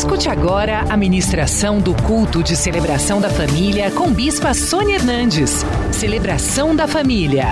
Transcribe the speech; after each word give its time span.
Escute 0.00 0.30
agora 0.30 0.90
a 0.90 0.96
ministração 0.96 1.78
do 1.78 1.94
culto 2.04 2.42
de 2.42 2.56
celebração 2.56 3.20
da 3.20 3.28
família 3.28 3.90
com 3.90 4.10
Bispa 4.10 4.54
Sônia 4.54 4.94
Hernandes. 4.94 5.56
Celebração 5.92 6.74
da 6.74 6.88
família. 6.88 7.44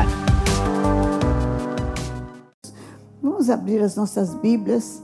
Vamos 3.23 3.51
abrir 3.51 3.83
as 3.83 3.97
nossas 3.97 4.35
Bíblias 4.35 5.03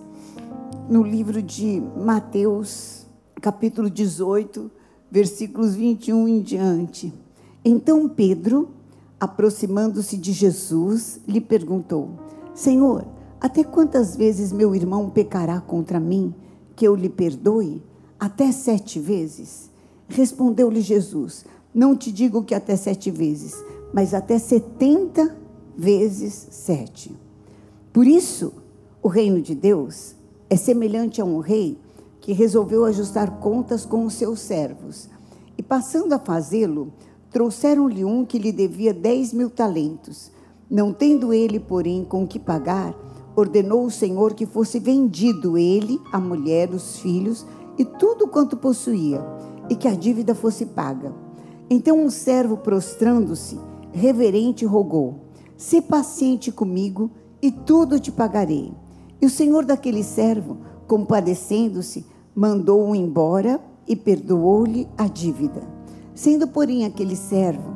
no 0.88 1.02
livro 1.02 1.42
de 1.42 1.82
Mateus, 1.94 3.04
capítulo 3.42 3.90
18, 3.90 4.70
versículos 5.10 5.74
21 5.74 6.26
em 6.26 6.40
diante. 6.40 7.12
Então 7.62 8.08
Pedro, 8.08 8.70
aproximando-se 9.20 10.16
de 10.16 10.32
Jesus, 10.32 11.20
lhe 11.28 11.42
perguntou: 11.42 12.08
Senhor, 12.54 13.04
até 13.38 13.62
quantas 13.62 14.16
vezes 14.16 14.50
meu 14.50 14.74
irmão 14.74 15.10
pecará 15.10 15.60
contra 15.60 16.00
mim? 16.00 16.34
Que 16.76 16.86
eu 16.86 16.94
lhe 16.94 17.08
perdoe? 17.08 17.82
Até 18.18 18.52
sete 18.52 18.98
vezes? 18.98 19.70
Respondeu-lhe 20.08 20.80
Jesus: 20.80 21.44
Não 21.74 21.96
te 21.96 22.10
digo 22.10 22.42
que 22.42 22.54
até 22.54 22.76
sete 22.76 23.10
vezes, 23.10 23.54
mas 23.92 24.14
até 24.14 24.38
setenta 24.38 25.36
vezes 25.76 26.48
sete. 26.50 27.14
Por 27.92 28.06
isso, 28.06 28.52
o 29.02 29.08
reino 29.08 29.40
de 29.40 29.54
Deus 29.54 30.14
é 30.48 30.56
semelhante 30.56 31.20
a 31.20 31.24
um 31.24 31.38
rei 31.38 31.78
que 32.20 32.32
resolveu 32.32 32.84
ajustar 32.84 33.38
contas 33.38 33.84
com 33.84 34.06
os 34.06 34.14
seus 34.14 34.40
servos. 34.40 35.08
E 35.58 35.62
passando 35.62 36.12
a 36.12 36.18
fazê-lo, 36.18 36.92
trouxeram-lhe 37.30 38.04
um 38.04 38.24
que 38.24 38.38
lhe 38.38 38.50
devia 38.50 38.94
dez 38.94 39.32
mil 39.32 39.50
talentos. 39.50 40.30
Não 40.70 40.92
tendo 40.92 41.32
ele, 41.32 41.60
porém, 41.60 42.04
com 42.04 42.26
que 42.26 42.38
pagar, 42.38 42.94
ordenou 43.36 43.84
o 43.84 43.90
Senhor 43.90 44.34
que 44.34 44.46
fosse 44.46 44.78
vendido 44.78 45.58
ele, 45.58 46.00
a 46.12 46.20
mulher, 46.20 46.70
os 46.70 46.98
filhos 46.98 47.46
e 47.78 47.84
tudo 47.84 48.28
quanto 48.28 48.56
possuía, 48.56 49.24
e 49.68 49.74
que 49.74 49.88
a 49.88 49.94
dívida 49.94 50.34
fosse 50.34 50.66
paga. 50.66 51.12
Então 51.68 51.98
um 51.98 52.10
servo, 52.10 52.56
prostrando-se, 52.56 53.58
reverente, 53.92 54.64
rogou: 54.64 55.20
Se 55.56 55.80
paciente 55.80 56.52
comigo, 56.52 57.10
e 57.42 57.50
tudo 57.50 58.00
te 58.00 58.10
pagarei. 58.10 58.72
E 59.20 59.26
o 59.26 59.30
senhor 59.30 59.64
daquele 59.64 60.02
servo, 60.02 60.58
compadecendo-se, 60.86 62.06
mandou-o 62.34 62.94
embora 62.94 63.60
e 63.86 63.94
perdoou-lhe 63.94 64.88
a 64.96 65.06
dívida. 65.06 65.62
Sendo, 66.14 66.46
porém, 66.48 66.84
aquele 66.84 67.16
servo, 67.16 67.74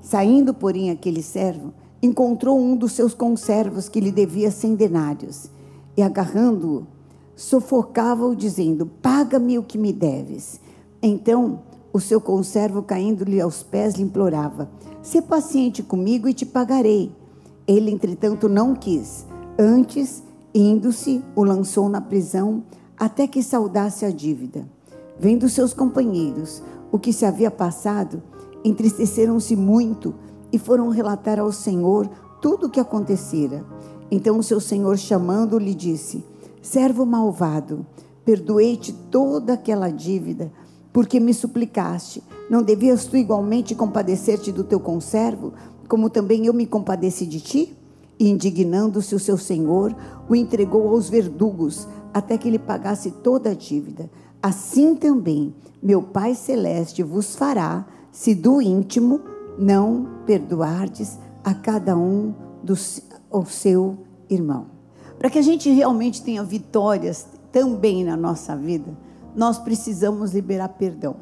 saindo, 0.00 0.52
porém, 0.52 0.90
aquele 0.90 1.22
servo, 1.22 1.72
encontrou 2.06 2.58
um 2.58 2.76
dos 2.76 2.92
seus 2.92 3.12
conservos 3.12 3.88
que 3.88 4.00
lhe 4.00 4.10
devia 4.10 4.50
cem 4.50 4.74
denários 4.74 5.50
e, 5.96 6.02
agarrando-o, 6.02 6.86
sufocava-o, 7.34 8.34
dizendo: 8.34 8.86
Paga-me 8.86 9.58
o 9.58 9.62
que 9.62 9.76
me 9.76 9.92
deves. 9.92 10.60
Então, 11.02 11.60
o 11.92 12.00
seu 12.00 12.20
conservo, 12.20 12.82
caindo-lhe 12.82 13.40
aos 13.40 13.62
pés, 13.62 13.94
lhe 13.94 14.02
implorava: 14.02 14.70
Se 15.02 15.20
paciente 15.20 15.82
comigo 15.82 16.28
e 16.28 16.34
te 16.34 16.46
pagarei. 16.46 17.12
Ele, 17.66 17.90
entretanto, 17.90 18.48
não 18.48 18.74
quis. 18.74 19.26
Antes, 19.58 20.22
indo-se, 20.54 21.22
o 21.34 21.42
lançou 21.42 21.88
na 21.88 22.00
prisão 22.00 22.62
até 22.98 23.26
que 23.26 23.42
saudasse 23.42 24.04
a 24.04 24.10
dívida. 24.10 24.66
Vendo 25.18 25.48
seus 25.48 25.72
companheiros 25.72 26.62
o 26.92 26.98
que 26.98 27.12
se 27.12 27.24
havia 27.24 27.50
passado, 27.50 28.22
entristeceram-se 28.64 29.56
muito 29.56 30.14
e 30.52 30.58
foram 30.58 30.88
relatar 30.88 31.38
ao 31.38 31.52
Senhor 31.52 32.08
tudo 32.40 32.66
o 32.66 32.70
que 32.70 32.80
acontecera. 32.80 33.64
Então 34.10 34.38
o 34.38 34.42
seu 34.42 34.60
senhor, 34.60 34.96
chamando, 34.96 35.58
lhe 35.58 35.74
disse: 35.74 36.24
Servo 36.62 37.04
malvado, 37.04 37.84
perdoei-te 38.24 38.92
toda 38.92 39.54
aquela 39.54 39.90
dívida, 39.90 40.52
porque 40.92 41.18
me 41.18 41.34
suplicaste. 41.34 42.22
Não 42.48 42.62
devias 42.62 43.04
tu 43.06 43.16
igualmente 43.16 43.74
compadecer-te 43.74 44.52
do 44.52 44.62
teu 44.62 44.78
conservo, 44.78 45.52
como 45.88 46.08
também 46.08 46.46
eu 46.46 46.54
me 46.54 46.66
compadeci 46.66 47.26
de 47.26 47.40
ti? 47.40 47.76
E 48.18 48.30
indignando-se 48.30 49.14
o 49.14 49.18
seu 49.18 49.36
senhor, 49.36 49.94
o 50.28 50.34
entregou 50.34 50.88
aos 50.88 51.08
verdugos, 51.08 51.86
até 52.14 52.38
que 52.38 52.48
lhe 52.48 52.58
pagasse 52.58 53.10
toda 53.10 53.50
a 53.50 53.54
dívida. 53.54 54.08
Assim 54.42 54.94
também 54.94 55.54
meu 55.82 56.02
Pai 56.02 56.34
Celeste 56.34 57.02
vos 57.02 57.36
fará, 57.36 57.86
se 58.10 58.34
do 58.34 58.62
íntimo 58.62 59.20
não 59.58 60.08
perdoardes 60.26 61.18
a 61.44 61.54
cada 61.54 61.96
um 61.96 62.34
do 62.62 62.74
o 63.30 63.44
seu 63.44 63.98
irmão. 64.28 64.66
Para 65.18 65.30
que 65.30 65.38
a 65.38 65.42
gente 65.42 65.70
realmente 65.70 66.22
tenha 66.22 66.42
vitórias 66.42 67.26
também 67.52 68.04
na 68.04 68.16
nossa 68.16 68.56
vida, 68.56 68.96
nós 69.34 69.58
precisamos 69.58 70.32
liberar 70.32 70.68
perdão. 70.70 71.16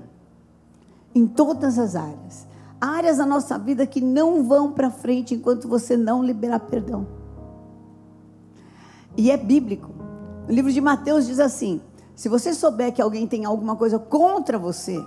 Em 1.15 1.27
todas 1.27 1.79
as 1.79 1.95
áreas. 1.95 2.47
Áreas 2.81 3.19
da 3.19 3.27
nossa 3.27 3.59
vida 3.59 3.87
que 3.87 4.01
não 4.01 4.45
vão 4.45 4.73
para 4.73 4.91
frente 4.91 5.35
enquanto 5.35 5.69
você 5.69 5.97
não 5.97 6.23
liberar 6.23 6.61
perdão. 6.61 7.07
E 9.17 9.31
é 9.31 9.37
bíblico. 9.37 9.91
O 10.49 10.53
livro 10.53 10.73
de 10.73 10.81
Mateus 10.81 11.27
diz 11.27 11.39
assim: 11.39 11.81
se 12.15 12.29
você 12.29 12.53
souber 12.53 12.93
que 12.93 13.01
alguém 13.01 13.27
tem 13.27 13.45
alguma 13.45 13.77
coisa 13.77 13.99
contra 13.99 14.59
você, 14.59 15.03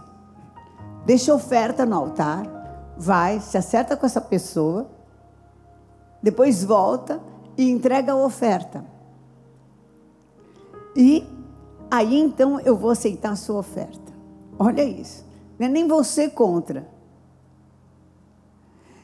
deixe 1.05 1.31
oferta 1.31 1.85
no 1.85 1.95
altar 1.95 2.56
vai, 2.97 3.39
se 3.39 3.57
acerta 3.57 3.95
com 3.95 4.05
essa 4.05 4.21
pessoa, 4.21 4.89
depois 6.21 6.63
volta 6.63 7.21
e 7.57 7.69
entrega 7.69 8.11
a 8.11 8.15
oferta. 8.15 8.83
E 10.95 11.23
aí 11.91 12.19
então 12.19 12.59
eu 12.59 12.75
vou 12.75 12.91
aceitar 12.91 13.31
a 13.31 13.35
sua 13.35 13.59
oferta. 13.59 14.11
Olha 14.57 14.83
isso. 14.83 15.25
Não 15.59 15.67
é 15.67 15.69
nem 15.69 15.87
você 15.87 16.29
contra. 16.29 16.87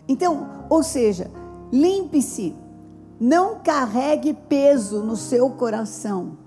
Então, 0.07 0.65
ou 0.69 0.83
seja, 0.83 1.29
limpe-se. 1.71 2.55
Não 3.19 3.59
carregue 3.59 4.33
peso 4.33 5.01
no 5.01 5.15
seu 5.15 5.51
coração. 5.51 6.37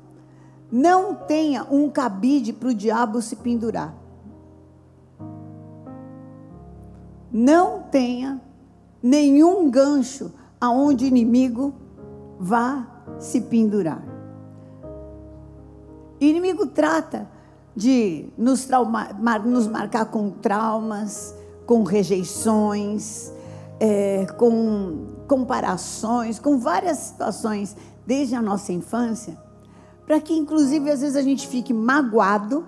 Não 0.71 1.15
tenha 1.15 1.65
um 1.71 1.89
cabide 1.89 2.53
para 2.53 2.69
o 2.69 2.75
diabo 2.75 3.23
se 3.23 3.37
pendurar. 3.37 3.95
Não 7.37 7.83
tenha 7.83 8.41
nenhum 9.03 9.71
gancho 9.71 10.33
aonde 10.59 11.05
o 11.05 11.09
inimigo 11.09 11.75
vá 12.41 12.87
se 13.19 13.43
pendurar. 13.43 14.03
O 16.19 16.25
inimigo 16.25 16.67
trata 16.67 17.29
de 17.75 18.31
nos, 18.39 18.65
trauma, 18.65 19.11
nos 19.45 19.67
marcar 19.67 20.07
com 20.07 20.31
traumas, 20.31 21.35
com 21.67 21.83
rejeições, 21.83 23.31
é, 23.79 24.25
com 24.39 25.05
comparações, 25.29 26.39
com 26.39 26.59
várias 26.59 26.97
situações 26.97 27.77
desde 28.07 28.35
a 28.35 28.41
nossa 28.41 28.73
infância, 28.73 29.37
para 30.07 30.19
que 30.21 30.33
inclusive 30.33 30.91
às 30.91 31.03
vezes 31.03 31.17
a 31.17 31.23
gente 31.23 31.47
fique 31.47 31.75
magoado 31.75 32.65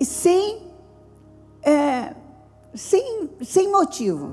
e 0.00 0.04
sem 0.04 0.67
sem, 2.78 3.28
sem 3.42 3.70
motivo. 3.70 4.30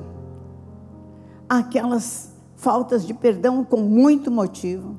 Aquelas 1.49 2.31
faltas 2.55 3.05
de 3.05 3.13
perdão 3.13 3.63
com 3.63 3.77
muito 3.77 4.31
motivo, 4.31 4.97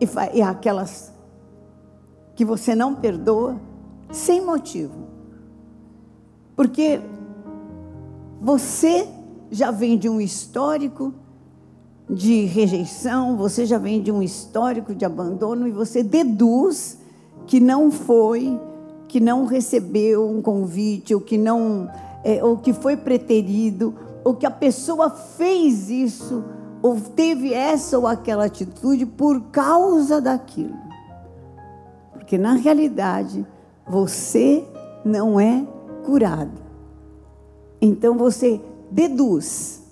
e, 0.00 0.38
e 0.38 0.42
aquelas 0.42 1.12
que 2.34 2.44
você 2.44 2.74
não 2.74 2.94
perdoa 2.94 3.60
sem 4.10 4.44
motivo. 4.44 5.08
Porque 6.56 7.00
você 8.40 9.06
já 9.50 9.70
vem 9.70 9.98
de 9.98 10.08
um 10.08 10.20
histórico 10.20 11.12
de 12.08 12.44
rejeição, 12.44 13.36
você 13.36 13.66
já 13.66 13.78
vem 13.78 14.02
de 14.02 14.10
um 14.10 14.22
histórico 14.22 14.94
de 14.94 15.04
abandono 15.04 15.68
e 15.68 15.70
você 15.70 16.02
deduz 16.02 16.98
que 17.46 17.60
não 17.60 17.90
foi 17.90 18.58
que 19.10 19.18
não 19.18 19.44
recebeu 19.44 20.30
um 20.30 20.40
convite, 20.40 21.12
ou 21.12 21.20
que 21.20 21.36
não, 21.36 21.90
é, 22.24 22.42
ou 22.44 22.56
que 22.58 22.72
foi 22.72 22.96
preterido, 22.96 23.94
ou 24.24 24.34
que 24.34 24.46
a 24.46 24.50
pessoa 24.50 25.10
fez 25.10 25.88
isso, 25.90 26.44
ou 26.82 27.00
teve 27.00 27.52
essa 27.52 27.98
ou 27.98 28.06
aquela 28.06 28.44
atitude 28.44 29.06
por 29.06 29.40
causa 29.50 30.20
daquilo. 30.20 30.78
Porque 32.12 32.38
na 32.38 32.54
realidade, 32.54 33.46
você 33.86 34.64
não 35.04 35.40
é 35.40 35.66
curado. 36.04 36.60
Então 37.80 38.16
você 38.16 38.60
deduz 38.90 39.82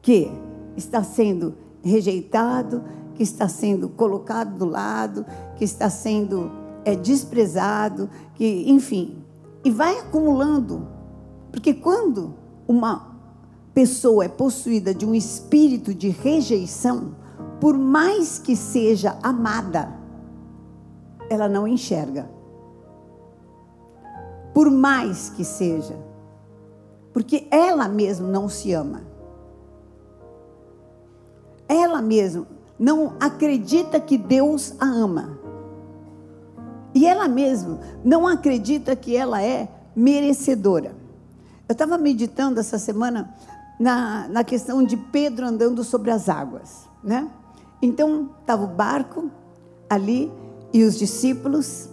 que 0.00 0.30
está 0.76 1.02
sendo 1.02 1.54
rejeitado, 1.82 2.82
que 3.14 3.22
está 3.22 3.48
sendo 3.48 3.88
colocado 3.88 4.56
do 4.58 4.64
lado, 4.66 5.24
que 5.56 5.64
está 5.64 5.88
sendo 5.88 6.50
é 6.84 6.94
desprezado, 6.94 8.08
que, 8.36 8.70
enfim, 8.70 9.16
e 9.64 9.70
vai 9.70 9.98
acumulando. 9.98 10.86
Porque 11.56 11.72
quando 11.72 12.34
uma 12.68 13.16
pessoa 13.72 14.26
é 14.26 14.28
possuída 14.28 14.94
de 14.94 15.06
um 15.06 15.14
espírito 15.14 15.94
de 15.94 16.10
rejeição, 16.10 17.14
por 17.58 17.78
mais 17.78 18.38
que 18.38 18.54
seja 18.54 19.18
amada, 19.22 19.90
ela 21.30 21.48
não 21.48 21.66
enxerga. 21.66 22.28
Por 24.52 24.70
mais 24.70 25.30
que 25.30 25.46
seja. 25.46 25.98
Porque 27.10 27.48
ela 27.50 27.88
mesma 27.88 28.28
não 28.28 28.50
se 28.50 28.74
ama. 28.74 29.04
Ela 31.66 32.02
mesma 32.02 32.46
não 32.78 33.14
acredita 33.18 33.98
que 33.98 34.18
Deus 34.18 34.74
a 34.78 34.84
ama. 34.84 35.38
E 36.94 37.06
ela 37.06 37.26
mesma 37.26 37.80
não 38.04 38.26
acredita 38.26 38.94
que 38.94 39.16
ela 39.16 39.42
é 39.42 39.66
merecedora. 39.96 41.05
Eu 41.68 41.72
estava 41.72 41.98
meditando 41.98 42.60
essa 42.60 42.78
semana 42.78 43.34
na, 43.78 44.28
na 44.28 44.44
questão 44.44 44.84
de 44.84 44.96
Pedro 44.96 45.46
andando 45.46 45.82
sobre 45.82 46.10
as 46.10 46.28
águas, 46.28 46.86
né? 47.02 47.28
Então, 47.82 48.30
estava 48.40 48.64
o 48.64 48.68
barco 48.68 49.30
ali 49.90 50.32
e 50.72 50.84
os 50.84 50.96
discípulos 50.98 51.88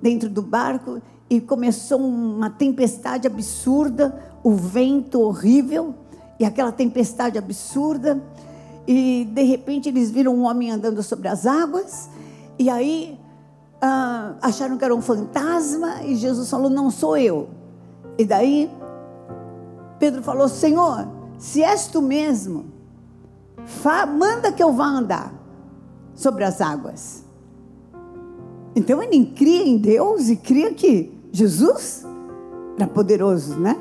dentro 0.00 0.28
do 0.28 0.40
barco 0.40 1.02
e 1.28 1.40
começou 1.40 1.98
uma 1.98 2.48
tempestade 2.48 3.26
absurda, 3.26 4.18
o 4.42 4.52
vento 4.52 5.20
horrível 5.20 5.94
e 6.38 6.44
aquela 6.44 6.72
tempestade 6.72 7.36
absurda 7.36 8.22
e 8.86 9.28
de 9.32 9.42
repente 9.42 9.88
eles 9.88 10.10
viram 10.10 10.34
um 10.34 10.44
homem 10.44 10.70
andando 10.70 11.02
sobre 11.02 11.28
as 11.28 11.44
águas 11.44 12.08
e 12.58 12.70
aí 12.70 13.18
ah, 13.82 14.36
acharam 14.40 14.78
que 14.78 14.84
era 14.84 14.94
um 14.94 15.02
fantasma 15.02 16.02
e 16.04 16.14
Jesus 16.14 16.48
falou 16.48 16.70
não 16.70 16.90
sou 16.90 17.16
eu 17.16 17.50
e 18.16 18.24
daí 18.24 18.70
Pedro 19.98 20.22
falou 20.22 20.48
Senhor 20.48 21.08
se 21.38 21.62
és 21.62 21.86
tu 21.86 22.02
mesmo 22.02 22.78
manda 24.16 24.52
que 24.52 24.62
eu 24.62 24.72
vá 24.72 24.86
andar 24.86 25.32
sobre 26.14 26.44
as 26.44 26.60
águas. 26.60 27.24
Então 28.74 29.02
ele 29.02 29.26
cria 29.26 29.66
em 29.66 29.78
Deus 29.78 30.28
e 30.28 30.36
cria 30.36 30.72
que 30.72 31.12
Jesus 31.32 32.04
era 32.76 32.86
poderoso, 32.86 33.58
né? 33.58 33.76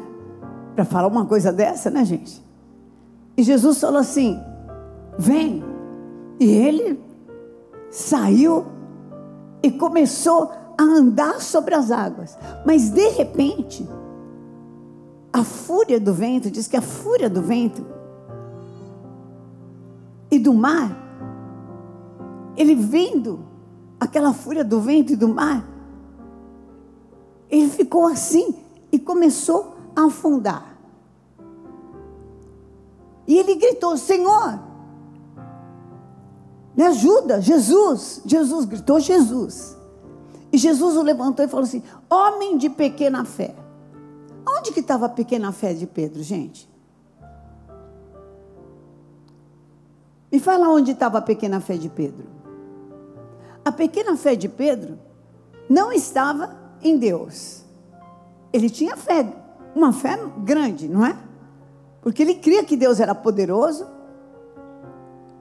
Para 0.75 0.85
falar 0.85 1.07
uma 1.07 1.25
coisa 1.25 1.51
dessa, 1.51 1.89
né, 1.89 2.03
gente? 2.03 2.43
E 3.35 3.43
Jesus 3.43 3.79
falou 3.79 3.99
assim: 3.99 4.39
vem. 5.17 5.63
E 6.39 6.45
ele 6.45 6.99
saiu 7.89 8.65
e 9.63 9.71
começou 9.71 10.51
a 10.77 10.83
andar 10.83 11.41
sobre 11.41 11.73
as 11.73 11.91
águas. 11.91 12.37
Mas 12.65 12.89
de 12.89 13.07
repente, 13.09 13.87
a 15.37 15.43
fúria 15.43 15.99
do 15.99 16.13
vento, 16.13 16.49
diz 16.49 16.67
que 16.67 16.75
a 16.75 16.81
fúria 16.81 17.29
do 17.29 17.41
vento 17.41 17.85
e 20.31 20.39
do 20.39 20.53
mar, 20.53 20.91
ele 22.55 22.75
vendo 22.75 23.45
aquela 23.99 24.33
fúria 24.33 24.63
do 24.63 24.81
vento 24.81 25.13
e 25.13 25.15
do 25.15 25.27
mar, 25.27 25.67
ele 27.49 27.69
ficou 27.69 28.07
assim 28.07 28.55
e 28.91 28.99
começou 28.99 29.75
a 29.95 30.05
afundar. 30.05 30.77
E 33.27 33.37
ele 33.37 33.55
gritou: 33.55 33.95
Senhor, 33.97 34.59
me 36.75 36.83
ajuda, 36.83 37.41
Jesus. 37.41 38.21
Jesus 38.25 38.65
gritou: 38.65 38.99
Jesus. 38.99 39.77
E 40.51 40.57
Jesus 40.57 40.95
o 40.95 41.01
levantou 41.01 41.45
e 41.45 41.47
falou 41.47 41.65
assim: 41.65 41.83
Homem 42.09 42.57
de 42.57 42.69
pequena 42.69 43.23
fé. 43.23 43.66
Onde 44.47 44.71
que 44.71 44.79
estava 44.79 45.07
a 45.07 45.09
pequena 45.09 45.51
fé 45.51 45.73
de 45.73 45.85
Pedro, 45.85 46.23
gente? 46.23 46.69
Me 50.31 50.39
fala 50.39 50.69
onde 50.69 50.91
estava 50.91 51.17
a 51.17 51.21
pequena 51.21 51.59
fé 51.59 51.75
de 51.75 51.89
Pedro. 51.89 52.25
A 53.65 53.71
pequena 53.71 54.15
fé 54.15 54.35
de 54.35 54.47
Pedro 54.47 54.97
não 55.69 55.91
estava 55.91 56.55
em 56.81 56.97
Deus. 56.97 57.65
Ele 58.53 58.69
tinha 58.69 58.95
fé, 58.95 59.27
uma 59.75 59.91
fé 59.91 60.17
grande, 60.39 60.87
não 60.87 61.05
é? 61.05 61.17
Porque 62.01 62.21
ele 62.21 62.35
cria 62.35 62.63
que 62.63 62.77
Deus 62.77 63.01
era 63.01 63.13
poderoso 63.13 63.85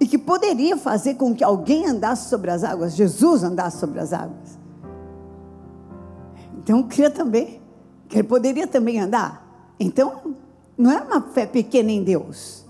e 0.01 0.07
que 0.07 0.19
poderia 0.19 0.77
fazer 0.77 1.15
com 1.15 1.35
que 1.35 1.45
alguém 1.45 1.87
andasse 1.87 2.29
sobre 2.29 2.51
as 2.51 2.65
águas, 2.65 2.95
Jesus 2.95 3.45
andasse 3.45 3.79
sobre 3.79 4.01
as 4.01 4.13
águas. 4.13 4.59
Então 6.59 6.83
cria 6.83 7.11
também 7.11 7.66
que 8.09 8.19
ele 8.19 8.29
poderia 8.29 8.67
também 8.67 9.01
andar. 9.01 9.75
Então, 9.79 10.35
não 10.77 10.91
era 10.91 11.05
uma 11.05 11.21
fé 11.21 11.47
pequena 11.47 11.91
em 11.91 12.03
Deus. 12.03 12.65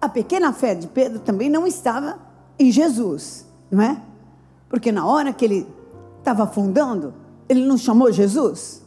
A 0.00 0.08
pequena 0.08 0.52
fé 0.52 0.74
de 0.74 0.86
Pedro 0.86 1.18
também 1.18 1.50
não 1.50 1.66
estava 1.66 2.18
em 2.58 2.70
Jesus, 2.70 3.46
não 3.70 3.82
é? 3.82 4.00
Porque 4.68 4.90
na 4.90 5.06
hora 5.06 5.32
que 5.32 5.44
ele 5.44 5.68
estava 6.18 6.44
afundando, 6.44 7.12
ele 7.48 7.66
não 7.66 7.76
chamou 7.76 8.10
Jesus. 8.10 8.82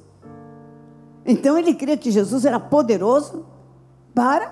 Então 1.25 1.57
ele 1.57 1.73
cria 1.73 1.97
que 1.97 2.11
Jesus 2.11 2.45
era 2.45 2.59
poderoso 2.59 3.45
para 4.13 4.51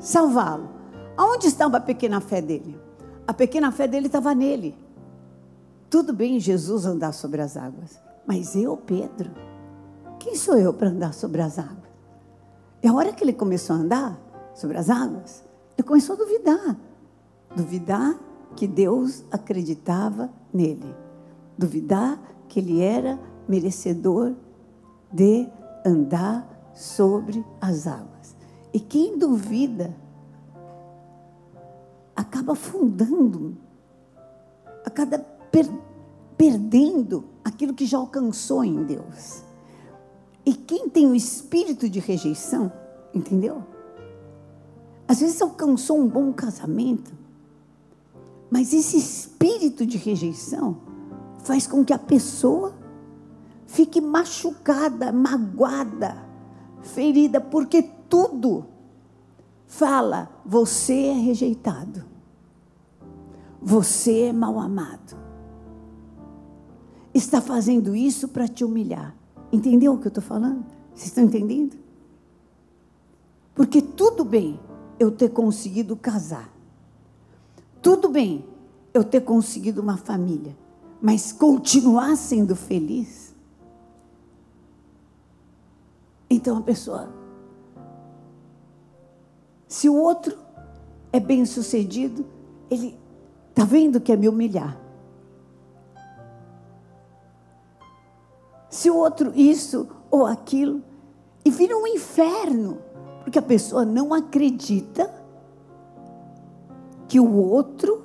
salvá-lo. 0.00 0.68
Aonde 1.16 1.46
estava 1.46 1.76
a 1.76 1.80
pequena 1.80 2.20
fé 2.20 2.40
dele? 2.40 2.78
A 3.26 3.32
pequena 3.32 3.70
fé 3.70 3.86
dele 3.86 4.06
estava 4.06 4.34
nele. 4.34 4.76
Tudo 5.88 6.12
bem 6.12 6.40
Jesus 6.40 6.84
andar 6.84 7.12
sobre 7.12 7.40
as 7.40 7.56
águas, 7.56 8.00
mas 8.26 8.56
eu, 8.56 8.76
Pedro, 8.76 9.30
quem 10.18 10.34
sou 10.34 10.56
eu 10.56 10.72
para 10.72 10.88
andar 10.88 11.12
sobre 11.12 11.42
as 11.42 11.58
águas? 11.58 11.84
E 12.82 12.88
a 12.88 12.92
hora 12.92 13.12
que 13.12 13.22
ele 13.22 13.32
começou 13.32 13.76
a 13.76 13.78
andar 13.78 14.18
sobre 14.54 14.76
as 14.76 14.88
águas, 14.88 15.44
ele 15.76 15.86
começou 15.86 16.14
a 16.14 16.18
duvidar. 16.18 16.76
Duvidar 17.54 18.18
que 18.56 18.66
Deus 18.66 19.24
acreditava 19.30 20.30
nele. 20.52 20.94
Duvidar 21.56 22.18
que 22.48 22.60
ele 22.60 22.80
era 22.80 23.18
merecedor 23.48 24.34
de 25.12 25.48
andar 25.84 26.46
sobre 26.74 27.44
as 27.60 27.86
águas. 27.86 28.34
E 28.72 28.80
quem 28.80 29.18
duvida 29.18 29.94
acaba 32.16 32.52
afundando, 32.52 33.56
acaba 34.84 35.18
per 35.50 35.68
perdendo 36.36 37.24
aquilo 37.44 37.74
que 37.74 37.86
já 37.86 37.98
alcançou 37.98 38.64
em 38.64 38.84
Deus. 38.84 39.42
E 40.44 40.52
quem 40.54 40.88
tem 40.88 41.06
o 41.06 41.14
espírito 41.14 41.88
de 41.88 42.00
rejeição, 42.00 42.70
entendeu? 43.14 43.62
Às 45.06 45.20
vezes 45.20 45.40
alcançou 45.40 45.98
um 45.98 46.08
bom 46.08 46.32
casamento, 46.32 47.12
mas 48.50 48.72
esse 48.72 48.96
espírito 48.96 49.86
de 49.86 49.96
rejeição 49.96 50.78
faz 51.38 51.66
com 51.66 51.84
que 51.84 51.92
a 51.92 51.98
pessoa 51.98 52.74
fique 53.66 54.00
machucada, 54.00 55.12
magoada, 55.12 56.24
ferida, 56.82 57.40
porque 57.40 57.82
tudo 58.08 58.66
fala: 59.66 60.30
você 60.44 61.06
é 61.06 61.12
rejeitado, 61.14 62.04
você 63.60 64.26
é 64.26 64.32
mal 64.32 64.58
amado. 64.58 65.23
Está 67.14 67.40
fazendo 67.40 67.94
isso 67.94 68.26
para 68.26 68.48
te 68.48 68.64
humilhar. 68.64 69.14
Entendeu 69.52 69.94
o 69.94 69.98
que 69.98 70.06
eu 70.06 70.10
estou 70.10 70.22
falando? 70.22 70.64
Vocês 70.92 71.06
estão 71.06 71.24
entendendo? 71.24 71.76
Porque 73.54 73.80
tudo 73.80 74.24
bem 74.24 74.58
eu 74.98 75.12
ter 75.12 75.28
conseguido 75.28 75.96
casar. 75.96 76.52
Tudo 77.80 78.08
bem 78.08 78.44
eu 78.92 79.04
ter 79.04 79.20
conseguido 79.20 79.80
uma 79.80 79.96
família, 79.96 80.56
mas 81.00 81.30
continuar 81.32 82.16
sendo 82.16 82.56
feliz. 82.56 83.32
Então 86.28 86.58
a 86.58 86.62
pessoa, 86.62 87.12
se 89.68 89.88
o 89.88 89.94
outro 89.94 90.36
é 91.12 91.20
bem 91.20 91.44
sucedido, 91.44 92.26
ele 92.70 92.98
está 93.50 93.64
vendo 93.64 94.00
que 94.00 94.10
é 94.10 94.16
me 94.16 94.28
humilhar. 94.28 94.83
Se 98.74 98.90
o 98.90 98.96
outro 98.96 99.32
isso 99.36 99.86
ou 100.10 100.26
aquilo, 100.26 100.82
e 101.44 101.50
vira 101.50 101.76
um 101.76 101.86
inferno. 101.86 102.78
Porque 103.22 103.38
a 103.38 103.42
pessoa 103.42 103.84
não 103.84 104.12
acredita 104.12 105.08
que 107.06 107.20
o 107.20 107.36
outro 107.36 108.02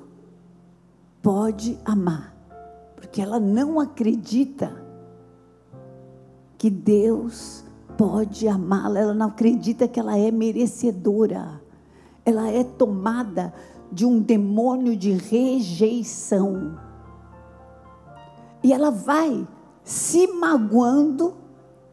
pode 1.20 1.76
amar. 1.84 2.32
Porque 2.94 3.20
ela 3.20 3.40
não 3.40 3.80
acredita 3.80 4.72
que 6.56 6.70
Deus 6.70 7.64
pode 7.98 8.46
amá-la. 8.46 9.00
Ela 9.00 9.14
não 9.14 9.26
acredita 9.26 9.88
que 9.88 9.98
ela 9.98 10.16
é 10.16 10.30
merecedora. 10.30 11.60
Ela 12.24 12.48
é 12.48 12.62
tomada 12.62 13.52
de 13.90 14.06
um 14.06 14.20
demônio 14.20 14.96
de 14.96 15.10
rejeição. 15.14 16.78
E 18.62 18.72
ela 18.72 18.92
vai 18.92 19.48
se 19.90 20.28
magoando 20.28 21.34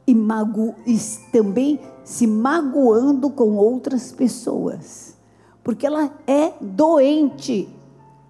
e, 0.06 0.13
mago, 0.13 0.75
e 0.86 1.00
também 1.32 1.80
se 2.04 2.27
magoando 2.27 3.27
com 3.32 3.56
outras 3.56 4.12
pessoas, 4.12 5.18
porque 5.63 5.88
ela 5.88 6.12
é 6.27 6.54
doente 6.62 7.68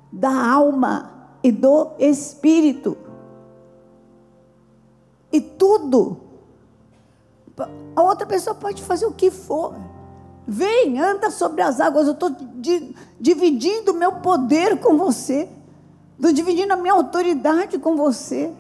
da 0.10 0.32
alma 0.54 1.12
e 1.44 1.52
do 1.52 1.90
Espírito. 2.00 2.98
E 5.34 5.42
tudo. 5.42 6.16
A 7.94 8.02
outra 8.02 8.26
pessoa 8.26 8.56
pode 8.56 8.82
fazer 8.82 9.06
o 9.06 9.12
que 9.12 9.30
for. 9.30 9.76
Vem, 10.48 10.98
anda 10.98 11.30
sobre 11.30 11.62
as 11.62 11.82
águas. 11.82 12.08
Eu 12.08 12.14
estou 12.14 12.30
di 12.30 12.96
dividindo 13.20 13.92
o 13.92 13.96
meu 13.96 14.14
poder 14.14 14.80
com 14.80 14.98
você. 14.98 15.50
Estou 16.16 16.32
dividindo 16.32 16.72
a 16.72 16.78
minha 16.78 16.94
autoridade 16.94 17.78
com 17.78 17.98
você. 17.98 18.56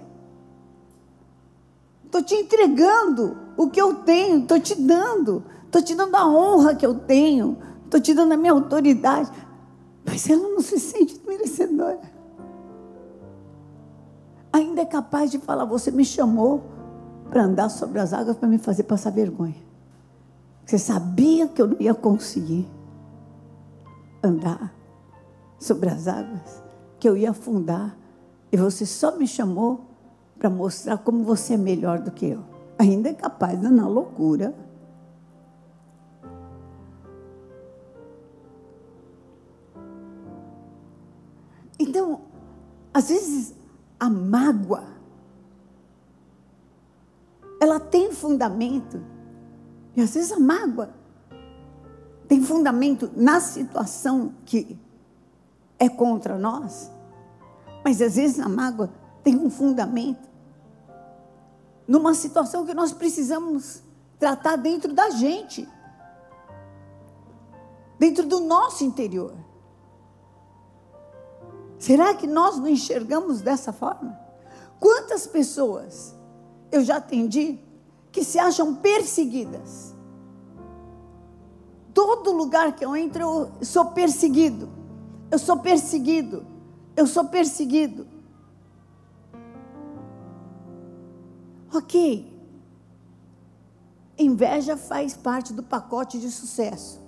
Estou 2.07 2.23
te 2.23 2.35
entregando 2.35 3.37
o 3.57 3.69
que 3.69 3.81
eu 3.81 3.95
tenho, 3.95 4.39
estou 4.39 4.57
te 4.61 4.73
dando. 4.81 5.43
Estou 5.65 5.81
te 5.81 5.93
dando 5.93 6.15
a 6.15 6.25
honra 6.25 6.73
que 6.73 6.85
eu 6.85 6.95
tenho. 6.95 7.57
Estou 7.83 7.99
te 7.99 8.13
dando 8.13 8.31
a 8.31 8.37
minha 8.37 8.53
autoridade. 8.53 9.29
Mas 10.05 10.29
ela 10.29 10.47
não 10.47 10.61
se 10.61 10.79
sente 10.79 11.21
merecedora. 11.27 11.99
Ainda 14.53 14.81
é 14.81 14.85
capaz 14.85 15.29
de 15.29 15.37
falar: 15.37 15.65
Você 15.65 15.91
me 15.91 16.05
chamou 16.05 16.63
para 17.29 17.43
andar 17.43 17.67
sobre 17.67 17.99
as 17.99 18.13
águas 18.13 18.37
para 18.37 18.47
me 18.47 18.57
fazer 18.57 18.83
passar 18.83 19.09
vergonha. 19.09 19.61
Você 20.65 20.77
sabia 20.77 21.45
que 21.49 21.61
eu 21.61 21.67
não 21.67 21.77
ia 21.77 21.93
conseguir 21.93 22.65
andar 24.23 24.73
sobre 25.59 25.89
as 25.89 26.07
águas, 26.07 26.63
que 26.99 27.07
eu 27.07 27.17
ia 27.17 27.31
afundar, 27.31 27.97
e 28.49 28.55
você 28.55 28.85
só 28.85 29.17
me 29.17 29.27
chamou 29.27 29.86
para 30.37 30.49
mostrar 30.49 30.97
como 30.97 31.23
você 31.23 31.53
é 31.53 31.57
melhor 31.57 31.99
do 31.99 32.11
que 32.11 32.27
eu. 32.27 32.43
Ainda 32.77 33.09
é 33.09 33.13
capaz 33.13 33.59
de 33.59 33.67
na 33.67 33.87
loucura. 33.87 34.53
Então, 41.79 42.21
às 42.93 43.09
vezes, 43.09 43.53
a 43.99 44.09
mágoa, 44.09 44.83
ela 47.59 47.79
tem 47.79 48.11
fundamento 48.11 49.01
e 49.97 50.01
às 50.01 50.13
vezes 50.13 50.31
a 50.31 50.39
mágoa 50.39 50.91
tem 52.27 52.39
fundamento 52.43 53.09
na 53.15 53.39
situação 53.39 54.33
que 54.45 54.77
é 55.79 55.89
contra 55.89 56.37
nós, 56.37 56.91
mas 57.83 57.99
às 57.99 58.15
vezes 58.15 58.39
a 58.39 58.47
mágoa 58.47 58.91
tem 59.23 59.35
um 59.35 59.49
fundamento 59.49 60.26
numa 61.87 62.13
situação 62.13 62.65
que 62.65 62.73
nós 62.73 62.91
precisamos 62.91 63.81
tratar 64.19 64.55
dentro 64.55 64.93
da 64.93 65.09
gente, 65.11 65.67
dentro 67.97 68.25
do 68.25 68.41
nosso 68.41 68.83
interior. 68.83 69.33
Será 71.79 72.13
que 72.13 72.27
nós 72.27 72.57
não 72.57 72.67
enxergamos 72.67 73.41
dessa 73.41 73.71
forma? 73.71 74.19
Quantas 74.79 75.25
pessoas 75.27 76.15
eu 76.71 76.83
já 76.83 76.97
atendi 76.97 77.59
que 78.11 78.23
se 78.23 78.39
acham 78.39 78.75
perseguidas. 78.75 79.95
Todo 81.93 82.31
lugar 82.31 82.75
que 82.75 82.85
eu 82.85 82.95
entro, 82.95 83.21
eu 83.21 83.51
sou 83.61 83.85
perseguido. 83.85 84.69
Eu 85.31 85.39
sou 85.39 85.59
perseguido. 85.59 86.45
Eu 86.95 87.07
sou 87.07 87.25
perseguido. 87.25 88.07
Ok. 91.73 92.35
Inveja 94.17 94.75
faz 94.75 95.15
parte 95.15 95.53
do 95.53 95.63
pacote 95.63 96.19
de 96.19 96.31
sucesso. 96.31 96.99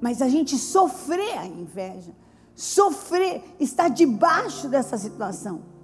Mas 0.00 0.20
a 0.20 0.28
gente 0.28 0.58
sofrer 0.58 1.38
a 1.38 1.46
inveja, 1.46 2.12
sofrer, 2.54 3.42
estar 3.58 3.88
debaixo 3.88 4.68
dessa 4.68 4.98
situação 4.98 5.74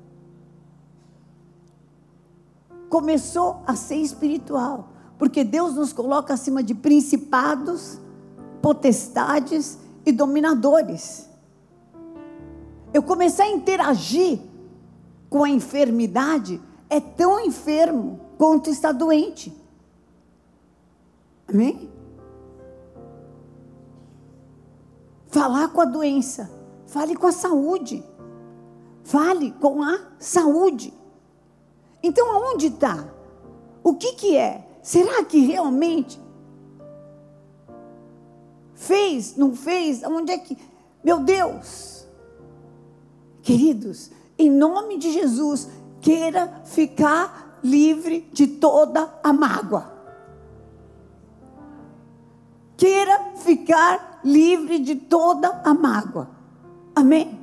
começou 2.90 3.62
a 3.66 3.76
ser 3.76 3.96
espiritual, 3.96 4.88
porque 5.16 5.44
Deus 5.44 5.74
nos 5.74 5.92
coloca 5.92 6.34
acima 6.34 6.60
de 6.60 6.74
principados, 6.74 7.98
potestades 8.60 9.78
e 10.04 10.10
dominadores. 10.10 11.28
Eu 12.92 13.02
comecei 13.02 13.46
a 13.46 13.50
interagir 13.50 14.40
com 15.30 15.44
a 15.44 15.48
enfermidade, 15.48 16.60
é 16.90 17.00
tão 17.00 17.38
enfermo 17.40 18.20
quanto 18.36 18.68
está 18.68 18.90
doente. 18.90 19.56
Amém? 21.48 21.88
Falar 25.28 25.68
com 25.68 25.80
a 25.80 25.84
doença, 25.84 26.50
fale 26.86 27.14
com 27.14 27.28
a 27.28 27.32
saúde, 27.32 28.04
fale 29.04 29.52
com 29.52 29.82
a 29.82 30.00
saúde. 30.18 30.92
Então, 32.02 32.32
aonde 32.32 32.66
está? 32.66 33.08
O 33.84 33.94
que, 33.94 34.14
que 34.14 34.36
é? 34.36 34.66
Será 34.82 35.22
que 35.24 35.38
realmente 35.46 36.20
fez, 38.74 39.36
não 39.36 39.54
fez? 39.54 40.02
Onde 40.02 40.32
é 40.32 40.38
que. 40.38 40.58
Meu 41.04 41.20
Deus! 41.20 42.06
Queridos, 43.42 44.10
em 44.40 44.50
nome 44.50 44.98
de 44.98 45.12
Jesus, 45.12 45.68
queira 46.00 46.62
ficar 46.64 47.58
livre 47.62 48.28
de 48.32 48.46
toda 48.46 49.12
a 49.22 49.32
mágoa. 49.32 49.92
Queira 52.76 53.32
ficar 53.36 54.20
livre 54.24 54.78
de 54.78 54.94
toda 54.94 55.60
a 55.64 55.74
mágoa. 55.74 56.30
Amém? 56.94 57.40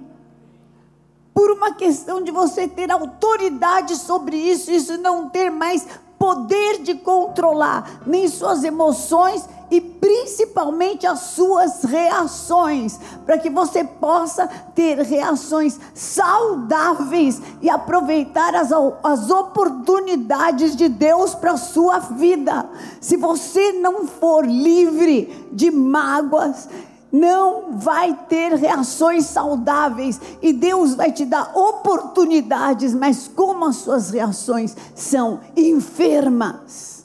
por 1.38 1.51
uma 1.51 1.72
questão 1.72 2.24
de 2.24 2.32
você 2.32 2.68
ter 2.68 2.92
autoridade 2.92 3.96
sobre 3.96 4.36
isso, 4.36 4.72
isso 4.72 4.98
não 4.98 5.30
ter 5.30 5.51
mais 5.51 5.88
poder 6.17 6.81
de 6.81 6.95
controlar 6.95 8.01
nem 8.05 8.27
suas 8.27 8.63
emoções 8.63 9.47
e 9.69 9.81
principalmente 9.81 11.05
as 11.05 11.19
suas 11.19 11.83
reações, 11.83 12.97
para 13.25 13.38
que 13.38 13.50
você 13.50 13.83
possa 13.83 14.47
ter 14.74 15.00
reações 15.00 15.77
saudáveis 15.93 17.41
e 17.62 17.69
aproveitar 17.69 18.55
as, 18.55 18.71
as 19.03 19.29
oportunidades 19.29 20.75
de 20.75 20.88
Deus 20.88 21.36
para 21.36 21.51
a 21.51 21.57
sua 21.57 22.00
vida. 22.00 22.69
Se 23.01 23.17
você 23.17 23.74
não 23.74 24.07
for 24.07 24.45
livre 24.45 25.47
de 25.51 25.69
mágoas, 25.69 26.69
não 27.11 27.73
vai 27.77 28.13
ter 28.27 28.53
reações 28.53 29.25
saudáveis 29.25 30.19
e 30.41 30.51
Deus 30.51 30.95
vai 30.95 31.11
te 31.11 31.25
dar 31.25 31.51
oportunidades, 31.55 32.93
mas 32.93 33.29
como 33.33 33.65
as 33.65 33.77
suas 33.77 34.09
reações 34.09 34.75
são 34.95 35.39
enfermas 35.55 36.97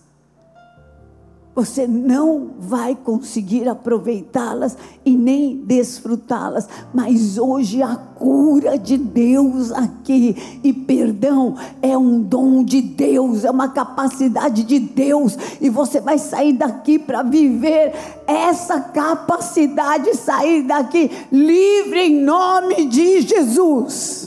você 1.54 1.86
não 1.86 2.52
vai 2.58 2.94
conseguir 2.94 3.68
aproveitá-las 3.68 4.76
e 5.04 5.14
nem 5.14 5.56
desfrutá-las. 5.56 6.66
Mas 6.94 7.36
hoje 7.36 7.82
a 7.82 7.94
cura 7.94 8.78
de 8.78 8.96
Deus 8.96 9.70
aqui 9.70 10.60
e 10.64 10.72
perdão 10.72 11.56
é 11.82 11.96
um 11.96 12.22
dom 12.22 12.64
de 12.64 12.80
Deus, 12.80 13.44
é 13.44 13.50
uma 13.50 13.68
capacidade 13.68 14.62
de 14.62 14.78
Deus 14.78 15.36
e 15.60 15.68
você 15.68 16.00
vai 16.00 16.18
sair 16.18 16.54
daqui 16.54 16.98
para 16.98 17.22
viver 17.22 17.92
essa 18.26 18.80
capacidade, 18.80 20.16
sair 20.16 20.62
daqui 20.62 21.10
livre 21.30 22.00
em 22.00 22.24
nome 22.24 22.86
de 22.86 23.20
Jesus. 23.20 24.21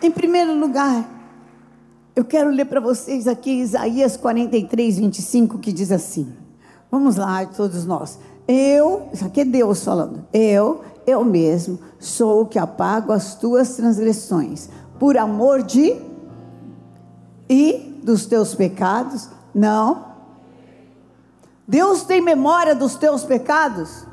Em 0.00 0.10
primeiro 0.10 0.54
lugar, 0.58 1.08
eu 2.14 2.24
quero 2.24 2.50
ler 2.50 2.66
para 2.66 2.80
vocês 2.80 3.26
aqui 3.26 3.50
Isaías 3.50 4.16
43, 4.16 4.98
25, 4.98 5.58
que 5.58 5.72
diz 5.72 5.90
assim: 5.90 6.32
Vamos 6.90 7.16
lá, 7.16 7.44
todos 7.46 7.84
nós. 7.84 8.18
Eu, 8.46 9.08
isso 9.12 9.24
aqui 9.24 9.40
é 9.40 9.44
Deus 9.44 9.84
falando. 9.84 10.24
Eu, 10.32 10.82
eu 11.06 11.24
mesmo, 11.24 11.78
sou 11.98 12.42
o 12.42 12.46
que 12.46 12.58
apago 12.58 13.12
as 13.12 13.34
tuas 13.34 13.76
transgressões, 13.76 14.68
por 14.98 15.16
amor 15.16 15.62
de 15.62 15.96
e 17.48 18.00
dos 18.02 18.24
teus 18.26 18.54
pecados. 18.54 19.28
Não. 19.54 20.06
Deus 21.66 22.04
tem 22.04 22.20
memória 22.20 22.74
dos 22.74 22.94
teus 22.94 23.24
pecados? 23.24 24.06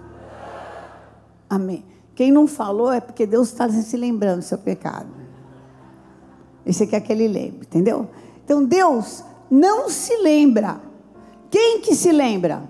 Amém. 1.49 1.85
Quem 2.15 2.31
não 2.31 2.47
falou 2.47 2.91
é 2.91 2.99
porque 2.99 3.25
Deus 3.25 3.49
está 3.49 3.69
se 3.69 3.95
lembrando 3.95 4.39
do 4.39 4.45
seu 4.45 4.57
pecado. 4.57 5.24
Esse 6.65 6.87
quer 6.87 7.01
que 7.01 7.11
ele 7.11 7.27
lembre, 7.27 7.67
entendeu? 7.67 8.09
Então 8.43 8.65
Deus 8.65 9.23
não 9.49 9.89
se 9.89 10.15
lembra. 10.17 10.81
Quem 11.49 11.79
que 11.79 11.95
se 11.95 12.11
lembra? 12.11 12.67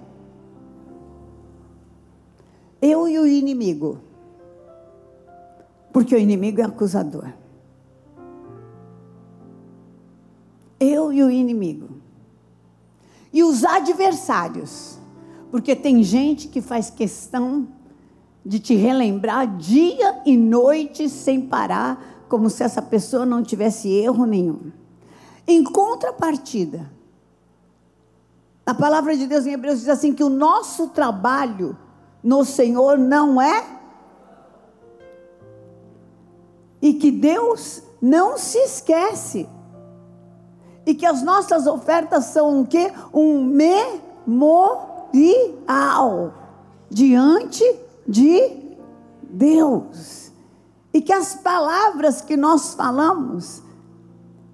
Eu 2.81 3.07
e 3.07 3.17
o 3.17 3.25
inimigo. 3.25 3.99
Porque 5.91 6.13
o 6.13 6.19
inimigo 6.19 6.61
é 6.61 6.65
acusador. 6.65 7.31
Eu 10.79 11.11
e 11.13 11.23
o 11.23 11.31
inimigo. 11.31 11.89
E 13.31 13.43
os 13.43 13.63
adversários. 13.63 14.99
Porque 15.49 15.75
tem 15.75 16.03
gente 16.03 16.49
que 16.49 16.61
faz 16.61 16.89
questão 16.89 17.67
de 18.45 18.59
te 18.59 18.75
relembrar 18.75 19.57
dia 19.57 20.21
e 20.25 20.37
noite 20.37 21.09
sem 21.09 21.41
parar, 21.41 22.14
como 22.27 22.49
se 22.49 22.63
essa 22.63 22.81
pessoa 22.81 23.25
não 23.25 23.43
tivesse 23.43 23.89
erro 23.89 24.25
nenhum. 24.25 24.71
Em 25.47 25.63
contrapartida, 25.63 26.91
a 28.65 28.73
palavra 28.73 29.15
de 29.15 29.27
Deus 29.27 29.45
em 29.45 29.53
Hebreus 29.53 29.79
diz 29.79 29.89
assim: 29.89 30.13
que 30.13 30.23
o 30.23 30.29
nosso 30.29 30.87
trabalho 30.87 31.77
no 32.23 32.43
Senhor 32.43 32.97
não 32.97 33.39
é. 33.39 33.63
E 36.81 36.95
que 36.95 37.11
Deus 37.11 37.83
não 38.01 38.37
se 38.37 38.57
esquece. 38.57 39.47
E 40.85 40.93
que 40.93 41.05
as 41.05 41.21
nossas 41.21 41.67
ofertas 41.67 42.25
são 42.25 42.61
o 42.61 42.67
quê? 42.67 42.91
Um 43.13 43.43
memorial 43.43 44.33
diante 46.89 47.63
de 48.07 48.75
Deus. 49.23 50.24
E 50.95 51.01
que 51.01 51.11
as 51.11 51.35
palavras 51.35 52.21
que 52.21 52.37
nós 52.37 52.73
falamos 52.73 53.61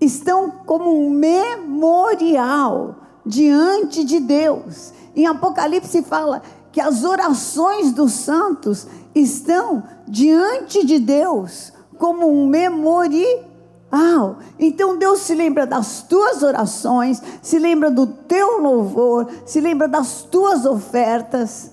estão 0.01 0.49
como 0.49 0.91
um 0.91 1.07
memorial 1.11 2.95
diante 3.23 4.03
de 4.03 4.19
Deus. 4.19 4.91
Em 5.15 5.27
Apocalipse 5.27 6.01
fala 6.01 6.41
que 6.71 6.81
as 6.81 7.03
orações 7.03 7.91
dos 7.91 8.13
santos 8.13 8.87
estão 9.13 9.83
diante 10.07 10.83
de 10.83 10.97
Deus 10.97 11.71
como 11.99 12.27
um 12.27 12.47
memorial. 12.47 14.39
Então 14.57 14.97
Deus 14.97 15.19
se 15.19 15.35
lembra 15.35 15.67
das 15.67 16.01
tuas 16.01 16.41
orações, 16.41 17.21
se 17.39 17.59
lembra 17.59 17.91
do 17.91 18.07
teu 18.07 18.59
louvor, 18.59 19.27
se 19.45 19.61
lembra 19.61 19.87
das 19.87 20.23
tuas 20.23 20.65
ofertas, 20.65 21.69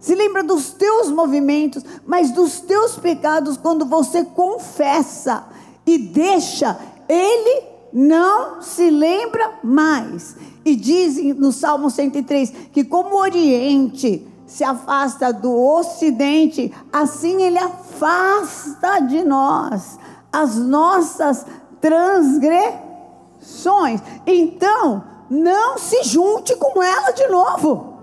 se 0.00 0.14
lembra 0.14 0.42
dos 0.42 0.70
teus 0.70 1.10
movimentos, 1.10 1.84
mas 2.06 2.32
dos 2.32 2.60
teus 2.60 2.96
pecados 2.96 3.58
quando 3.58 3.84
você 3.84 4.24
confessa 4.24 5.44
e 5.86 5.98
deixa 5.98 6.78
Ele 7.08 7.64
não 7.92 8.62
se 8.62 8.88
lembra 8.88 9.58
mais. 9.62 10.34
E 10.64 10.74
dizem 10.74 11.34
no 11.34 11.52
Salmo 11.52 11.90
103 11.90 12.50
que, 12.72 12.82
como 12.84 13.14
o 13.14 13.20
Oriente 13.20 14.26
se 14.46 14.64
afasta 14.64 15.32
do 15.32 15.54
Ocidente, 15.54 16.74
assim 16.92 17.42
ele 17.42 17.58
afasta 17.58 19.00
de 19.00 19.22
nós 19.22 19.98
as 20.32 20.56
nossas 20.56 21.44
transgressões. 21.80 24.00
Então, 24.26 25.04
não 25.28 25.76
se 25.78 26.02
junte 26.04 26.56
com 26.56 26.82
ela 26.82 27.10
de 27.12 27.28
novo. 27.28 27.94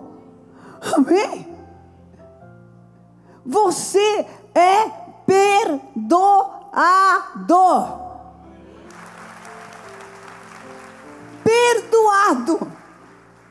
Amém? 0.96 1.47
Você 3.48 4.25
é 4.54 4.89
perdoado. 5.25 5.88
perdoado. 11.44 12.72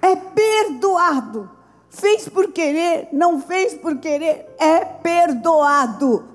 É 0.02 0.14
perdoado. 0.14 1.50
Fez 1.88 2.28
por 2.28 2.52
querer, 2.52 3.08
não 3.10 3.40
fez 3.40 3.72
por 3.72 3.96
querer, 3.96 4.54
é 4.58 4.84
perdoado. 4.84 6.28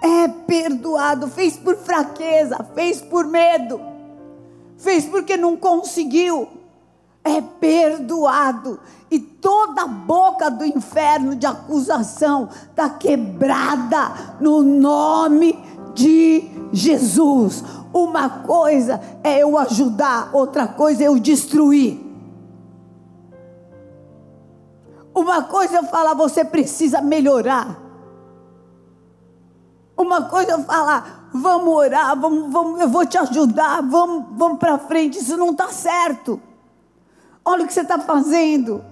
É 0.00 0.26
perdoado. 0.26 1.28
Fez 1.28 1.58
por 1.58 1.76
fraqueza, 1.76 2.66
fez 2.74 3.02
por 3.02 3.26
medo, 3.26 3.78
fez 4.78 5.04
porque 5.04 5.36
não 5.36 5.54
conseguiu. 5.54 6.48
É 7.22 7.42
perdoado. 7.42 8.80
E 9.10 9.18
toda 9.18 9.86
boca 9.86 10.50
do 10.50 10.64
inferno 10.64 11.34
de 11.34 11.46
acusação 11.46 12.48
está 12.70 12.88
quebrada 12.88 14.36
no 14.40 14.62
nome 14.62 15.58
de 15.94 16.48
Jesus. 16.72 17.64
Uma 17.92 18.28
coisa 18.28 19.00
é 19.24 19.42
eu 19.42 19.58
ajudar, 19.58 20.30
outra 20.32 20.68
coisa 20.68 21.02
é 21.02 21.08
eu 21.08 21.18
destruir. 21.18 21.98
Uma 25.12 25.42
coisa 25.42 25.78
eu 25.78 25.84
falar, 25.84 26.14
você 26.14 26.44
precisa 26.44 27.00
melhorar. 27.00 27.78
Uma 29.96 30.22
coisa 30.22 30.52
eu 30.52 30.62
falar, 30.62 31.28
vamos 31.34 31.74
orar, 31.74 32.18
vamos, 32.18 32.50
vamos, 32.52 32.80
eu 32.80 32.88
vou 32.88 33.04
te 33.04 33.18
ajudar, 33.18 33.82
vamos, 33.82 34.26
vamos 34.38 34.58
para 34.58 34.78
frente. 34.78 35.18
Isso 35.18 35.36
não 35.36 35.50
está 35.50 35.68
certo. 35.68 36.40
Olha 37.44 37.64
o 37.64 37.66
que 37.66 37.72
você 37.72 37.80
está 37.80 37.98
fazendo. 37.98 38.84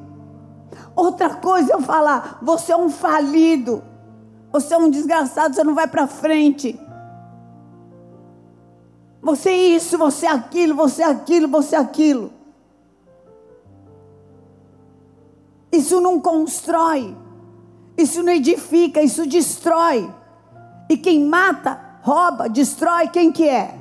Outra 0.99 1.31
coisa 1.31 1.71
é 1.71 1.75
eu 1.77 1.81
falar, 1.81 2.41
você 2.43 2.73
é 2.73 2.77
um 2.77 2.91
falido, 2.91 3.85
você 4.51 4.75
é 4.75 4.77
um 4.77 4.91
desgraçado, 4.91 5.55
você 5.55 5.63
não 5.63 5.73
vai 5.73 5.87
para 5.87 6.09
frente. 6.09 6.77
Você 9.23 9.53
isso, 9.53 9.97
você 9.97 10.27
aquilo, 10.27 10.75
você 10.75 11.05
aquilo, 11.05 11.47
você 11.47 11.77
aquilo. 11.77 12.33
Isso 15.71 16.01
não 16.01 16.21
constrói. 16.21 17.17
Isso 17.97 18.21
não 18.25 18.33
edifica, 18.33 19.01
isso 19.01 19.25
destrói. 19.25 20.13
E 20.91 20.97
quem 20.97 21.25
mata, 21.25 21.81
rouba, 22.03 22.49
destrói, 22.49 23.07
quem 23.07 23.31
que 23.31 23.49
é? 23.49 23.79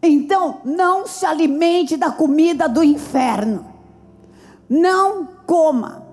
Então, 0.00 0.60
não 0.64 1.04
se 1.04 1.26
alimente 1.26 1.96
da 1.96 2.12
comida 2.12 2.68
do 2.68 2.84
inferno. 2.84 3.73
Não 4.68 5.26
coma 5.46 6.04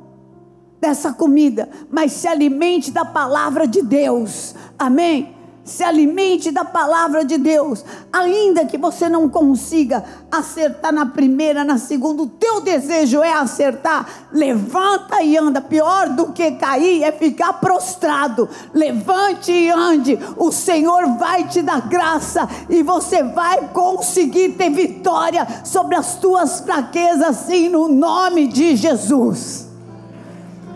dessa 0.80 1.14
comida, 1.14 1.70
mas 1.90 2.12
se 2.12 2.28
alimente 2.28 2.92
da 2.92 3.06
palavra 3.06 3.68
de 3.68 3.82
Deus. 3.82 4.56
Amém? 4.78 5.36
Se 5.64 5.84
alimente 5.84 6.52
da 6.52 6.66
palavra 6.66 7.24
de 7.24 7.38
Deus, 7.38 7.86
ainda 8.12 8.66
que 8.66 8.78
você 8.78 9.08
não 9.08 9.30
consiga 9.30 10.04
acertar 10.32 10.92
na 10.92 11.06
primeira, 11.06 11.64
na 11.64 11.78
segunda, 11.78 12.24
o 12.24 12.28
teu 12.28 12.62
desejo 12.62 13.22
é 13.22 13.32
acertar, 13.32 14.08
levanta 14.32 15.22
e 15.22 15.38
anda. 15.38 15.62
Pior 15.62 16.10
do 16.10 16.32
que 16.34 16.52
cair 16.54 17.04
é 17.04 17.12
ficar 17.12 17.54
prostrado. 17.54 18.50
Levante 18.74 19.52
e 19.52 19.70
ande. 19.70 20.18
O 20.36 20.52
Senhor 20.52 21.18
vai 21.18 21.48
te 21.48 21.62
dar 21.62 21.88
graça 21.88 22.48
e 22.70 22.82
você 22.82 23.24
vai 23.24 23.70
conseguir 23.70 24.54
ter 24.54 24.70
vitória 24.72 25.48
sobre 25.64 25.96
as 25.96 26.16
tuas 26.16 26.60
fraquezas, 26.62 27.38
sim, 27.38 27.70
no 27.70 27.88
nome 27.88 28.48
de 28.48 28.76
Jesus. 28.76 29.68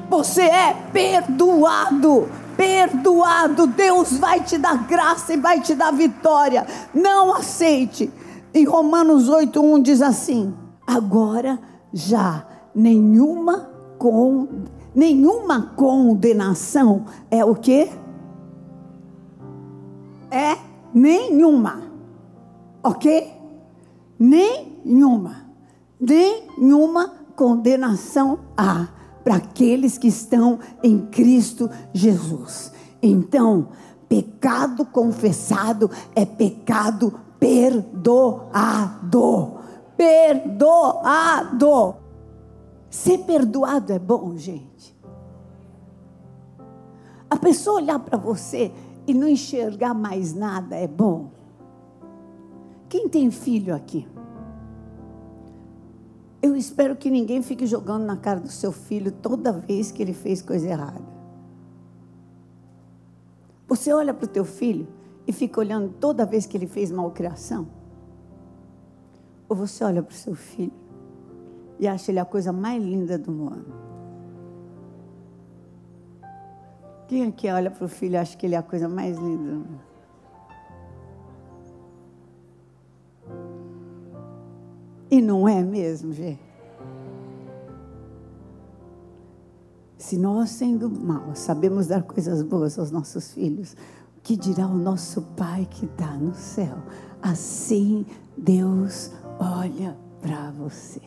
Você 0.10 0.44
é 0.44 0.76
perdoado 0.94 2.30
perdoado. 2.56 3.68
Deus 3.68 4.18
vai 4.18 4.42
te 4.42 4.58
dar 4.58 4.88
graça 4.88 5.34
e 5.34 5.38
vai 5.38 5.62
te 5.62 5.76
dar 5.76 5.92
vitória. 5.92 6.66
Não 6.94 7.34
aceite. 7.34 8.12
Em 8.54 8.66
Romanos 8.66 9.30
8:1 9.30 9.82
diz 9.82 10.02
assim: 10.02 10.54
Agora 10.88 11.60
já 11.94 12.46
nenhuma 12.74 13.70
com 13.98 14.48
nenhuma 14.94 15.74
condenação 15.76 17.06
é 17.30 17.44
o 17.44 17.56
que? 17.56 17.90
É 20.32 20.58
nenhuma. 20.94 21.82
OK? 22.84 23.34
Nenhuma. 24.18 25.46
Nenhuma 26.00 27.14
condenação 27.36 28.40
há 28.56 28.88
para 29.26 29.36
aqueles 29.38 29.98
que 29.98 30.08
estão 30.08 30.60
em 30.84 31.08
Cristo 31.08 31.68
Jesus. 31.92 32.72
Então, 33.02 33.70
pecado 34.08 34.86
confessado 34.86 35.90
é 36.16 36.24
pecado 36.24 37.20
perdoado. 37.40 38.52
Perdoado. 39.98 41.96
Ser 42.88 43.18
perdoado 43.20 43.92
é 43.92 43.98
bom, 43.98 44.38
gente. 44.38 44.96
A 47.28 47.36
pessoa 47.36 47.78
olhar 47.82 47.98
para 47.98 48.20
você 48.20 48.72
e 49.08 49.14
não 49.14 49.28
enxergar 49.28 49.96
mais 49.96 50.36
nada 50.36 50.76
é 50.76 50.88
bom. 50.88 51.32
Quem 52.88 53.10
tem 53.10 53.32
filho 53.32 53.74
aqui? 53.74 54.08
Eu 56.46 56.56
espero 56.56 56.96
que 56.96 57.10
ninguém 57.10 57.42
fique 57.42 57.66
jogando 57.66 58.06
na 58.06 58.16
cara 58.16 58.40
do 58.40 58.52
seu 58.52 58.72
filho 58.72 59.12
toda 59.12 59.52
vez 59.52 59.92
que 59.92 60.00
ele 60.04 60.14
fez 60.14 60.44
coisa 60.44 60.70
errada. 60.70 61.02
Você 63.68 63.92
olha 63.92 64.14
para 64.14 64.26
o 64.26 64.28
teu 64.28 64.46
filho 64.46 64.88
e 65.26 65.34
fica 65.34 65.60
olhando 65.60 65.92
toda 66.00 66.24
vez 66.24 66.46
que 66.46 66.56
ele 66.56 66.68
fez 66.68 66.92
malcriação? 66.92 67.68
Ou 69.50 69.56
você 69.56 69.84
olha 69.84 70.04
para 70.04 70.12
o 70.12 70.16
seu 70.16 70.36
filho 70.36 70.72
e 71.80 71.88
acha 71.88 72.12
ele 72.12 72.20
a 72.20 72.26
coisa 72.26 72.54
mais 72.54 72.84
linda 72.84 73.18
do 73.18 73.32
mundo? 73.32 73.74
Quem 77.08 77.28
aqui 77.28 77.50
olha 77.50 77.72
para 77.72 77.86
o 77.86 77.90
filho 77.90 78.14
e 78.14 78.18
acha 78.18 78.38
que 78.38 78.46
ele 78.46 78.54
é 78.54 78.60
a 78.60 78.64
coisa 78.64 78.88
mais 78.88 79.18
linda 79.18 79.52
do 79.52 79.58
mundo? 79.62 79.95
E 85.16 85.22
não 85.22 85.48
é 85.48 85.64
mesmo, 85.64 86.12
gente? 86.12 86.42
Se 89.98 90.18
nós, 90.18 90.50
sendo 90.50 90.90
maus, 90.90 91.40
sabemos 91.40 91.88
dar 91.88 92.04
coisas 92.04 92.42
boas 92.42 92.78
aos 92.78 92.92
nossos 92.92 93.32
filhos, 93.32 93.78
que 94.22 94.36
dirá 94.36 94.68
o 94.68 94.76
nosso 94.76 95.22
Pai 95.38 95.66
que 95.72 95.86
está 95.86 96.18
no 96.18 96.36
céu? 96.36 96.80
Assim 97.22 98.06
Deus 98.36 99.10
olha 99.40 99.96
para 100.22 100.52
você 100.52 101.02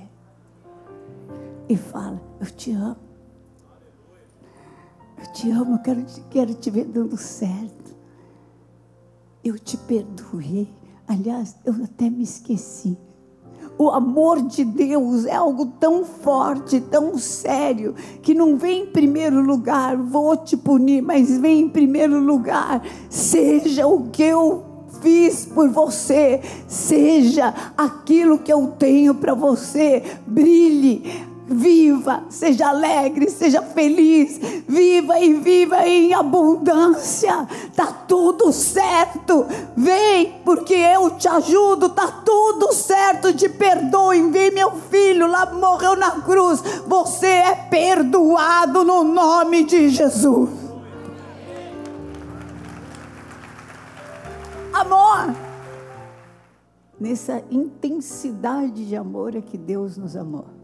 e 1.68 1.76
fala: 1.76 2.18
Eu 2.40 2.46
te 2.46 2.72
amo. 2.72 2.96
Eu 5.18 5.32
te 5.34 5.50
amo, 5.50 5.74
eu 5.74 5.78
quero, 5.80 6.06
quero 6.30 6.54
te 6.54 6.70
ver 6.70 6.86
dando 6.86 7.18
certo. 7.18 7.94
Eu 9.44 9.58
te 9.58 9.76
perdoei. 9.76 10.66
Aliás, 11.06 11.56
eu 11.62 11.74
até 11.84 12.08
me 12.08 12.22
esqueci. 12.22 12.96
O 13.78 13.90
amor 13.90 14.42
de 14.42 14.64
Deus 14.64 15.24
é 15.24 15.36
algo 15.36 15.66
tão 15.78 16.04
forte, 16.04 16.80
tão 16.80 17.16
sério, 17.16 17.94
que 18.20 18.34
não 18.34 18.56
vem 18.56 18.82
em 18.82 18.86
primeiro 18.86 19.40
lugar, 19.40 19.96
vou 19.96 20.36
te 20.36 20.56
punir, 20.56 21.00
mas 21.00 21.38
vem 21.38 21.60
em 21.60 21.68
primeiro 21.68 22.18
lugar, 22.18 22.82
seja 23.08 23.86
o 23.86 24.08
que 24.10 24.24
eu 24.24 24.64
fiz 25.00 25.46
por 25.46 25.68
você, 25.68 26.40
seja 26.66 27.54
aquilo 27.76 28.38
que 28.38 28.52
eu 28.52 28.66
tenho 28.78 29.14
para 29.14 29.32
você, 29.32 30.02
brilhe, 30.26 31.27
Viva, 31.50 32.24
seja 32.28 32.68
alegre, 32.68 33.30
seja 33.30 33.62
feliz, 33.62 34.38
viva 34.68 35.18
e 35.18 35.32
viva 35.32 35.88
em 35.88 36.12
abundância. 36.12 37.48
Tá 37.74 37.86
tudo 37.86 38.52
certo. 38.52 39.46
Vem, 39.74 40.42
porque 40.44 40.74
eu 40.74 41.12
te 41.12 41.26
ajudo. 41.26 41.88
Tá 41.88 42.06
tudo 42.22 42.74
certo. 42.74 43.32
Te 43.32 43.48
perdoe. 43.48 44.18
Envie 44.18 44.50
meu 44.50 44.72
filho 44.72 45.26
lá 45.26 45.46
morreu 45.46 45.96
na 45.96 46.20
cruz. 46.20 46.62
Você 46.86 47.26
é 47.26 47.54
perdoado 47.54 48.84
no 48.84 49.02
nome 49.02 49.64
de 49.64 49.88
Jesus. 49.88 50.50
Amor. 54.70 55.34
Nessa 57.00 57.42
intensidade 57.50 58.86
de 58.86 58.94
amor 58.96 59.34
é 59.34 59.40
que 59.40 59.56
Deus 59.56 59.96
nos 59.96 60.14
amou. 60.14 60.57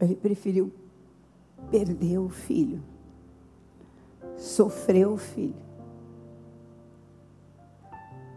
Ele 0.00 0.16
preferiu 0.16 0.72
perder 1.70 2.18
o 2.18 2.28
filho, 2.28 2.82
sofrer 4.36 5.06
o 5.06 5.18
filho, 5.18 5.54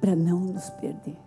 para 0.01 0.15
não 0.15 0.41
nos 0.41 0.69
perder. 0.71 1.17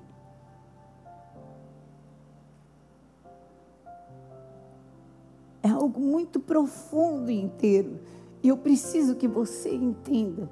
É 5.63 5.69
algo 5.69 5.99
muito 5.99 6.39
profundo 6.39 7.31
e 7.31 7.41
inteiro. 7.41 7.99
E 8.43 8.49
eu 8.49 8.57
preciso 8.57 9.17
que 9.17 9.27
você 9.27 9.75
entenda. 9.75 10.49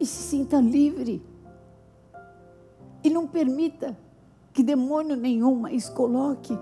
E 0.00 0.06
se 0.06 0.22
sinta 0.22 0.58
livre. 0.58 1.22
E 3.04 3.10
não 3.10 3.26
permita 3.26 3.98
que 4.52 4.62
demônio 4.62 5.16
nenhum 5.16 5.56
mais 5.56 5.88
coloque 5.88 6.56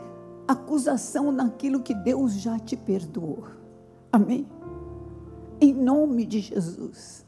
acusação 0.52 1.30
naquilo 1.30 1.80
que 1.80 1.94
Deus 1.94 2.34
já 2.34 2.58
te 2.58 2.76
perdoou. 2.76 3.44
Amém? 4.12 4.46
Em 5.60 5.72
nome 5.72 6.24
de 6.24 6.40
Jesus. 6.40 7.24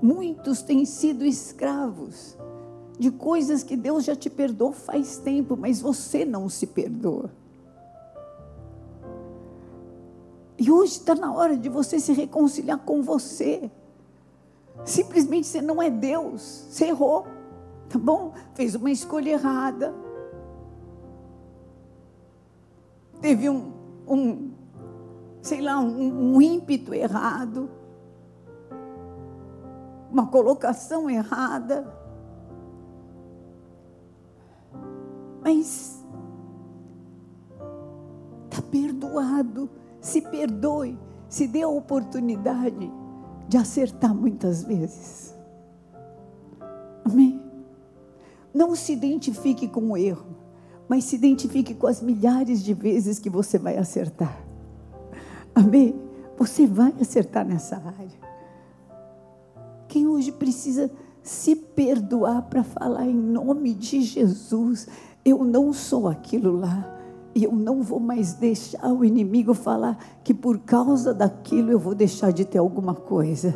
Muitos 0.00 0.62
têm 0.62 0.84
sido 0.84 1.24
escravos 1.24 2.36
de 2.98 3.10
coisas 3.10 3.62
que 3.62 3.76
Deus 3.76 4.04
já 4.04 4.14
te 4.14 4.28
perdoou 4.28 4.72
faz 4.72 5.18
tempo, 5.18 5.56
mas 5.56 5.80
você 5.80 6.24
não 6.24 6.48
se 6.48 6.66
perdoa. 6.66 7.30
E 10.58 10.70
hoje 10.70 10.92
está 10.92 11.14
na 11.14 11.32
hora 11.32 11.56
de 11.56 11.68
você 11.68 12.00
se 12.00 12.12
reconciliar 12.12 12.78
com 12.78 13.02
você. 13.02 13.70
Simplesmente 14.84 15.46
você 15.46 15.60
não 15.60 15.80
é 15.80 15.88
Deus, 15.90 16.66
você 16.68 16.86
errou, 16.86 17.26
tá 17.88 17.98
bom? 17.98 18.32
Fez 18.54 18.74
uma 18.74 18.90
escolha 18.90 19.30
errada 19.30 19.94
teve 23.20 23.48
um, 23.48 23.72
um 24.06 24.50
sei 25.40 25.60
lá, 25.60 25.78
um, 25.78 26.34
um 26.34 26.42
ímpeto 26.42 26.94
errado, 26.94 27.70
uma 30.10 30.26
colocação 30.26 31.08
errada. 31.08 31.92
Mas 35.42 36.04
está 38.44 38.62
perdoado. 38.62 39.70
Se 40.00 40.22
perdoe, 40.22 40.98
se 41.28 41.48
dê 41.48 41.62
a 41.62 41.68
oportunidade 41.68 42.90
de 43.48 43.56
acertar 43.56 44.14
muitas 44.14 44.62
vezes. 44.62 45.34
Amém? 47.04 47.42
Não 48.54 48.74
se 48.74 48.92
identifique 48.92 49.66
com 49.66 49.90
o 49.90 49.96
erro 49.96 50.27
mas 50.88 51.04
se 51.04 51.16
identifique 51.16 51.74
com 51.74 51.86
as 51.86 52.00
milhares 52.00 52.62
de 52.64 52.72
vezes 52.72 53.18
que 53.18 53.28
você 53.28 53.58
vai 53.58 53.76
acertar. 53.76 54.42
Amém? 55.54 55.94
Você 56.38 56.66
vai 56.66 56.94
acertar 57.00 57.46
nessa 57.46 57.76
área. 57.76 58.28
Quem 59.88 60.06
hoje 60.06 60.32
precisa 60.32 60.90
se 61.22 61.54
perdoar 61.54 62.42
para 62.42 62.62
falar 62.62 63.06
em 63.06 63.14
nome 63.14 63.74
de 63.74 64.00
Jesus, 64.00 64.86
eu 65.24 65.44
não 65.44 65.72
sou 65.72 66.08
aquilo 66.08 66.52
lá. 66.58 66.94
E 67.34 67.44
eu 67.44 67.52
não 67.52 67.82
vou 67.82 68.00
mais 68.00 68.32
deixar 68.32 68.92
o 68.92 69.04
inimigo 69.04 69.54
falar 69.54 69.98
que 70.24 70.32
por 70.32 70.58
causa 70.58 71.12
daquilo 71.12 71.70
eu 71.70 71.78
vou 71.78 71.94
deixar 71.94 72.32
de 72.32 72.44
ter 72.44 72.58
alguma 72.58 72.94
coisa. 72.94 73.54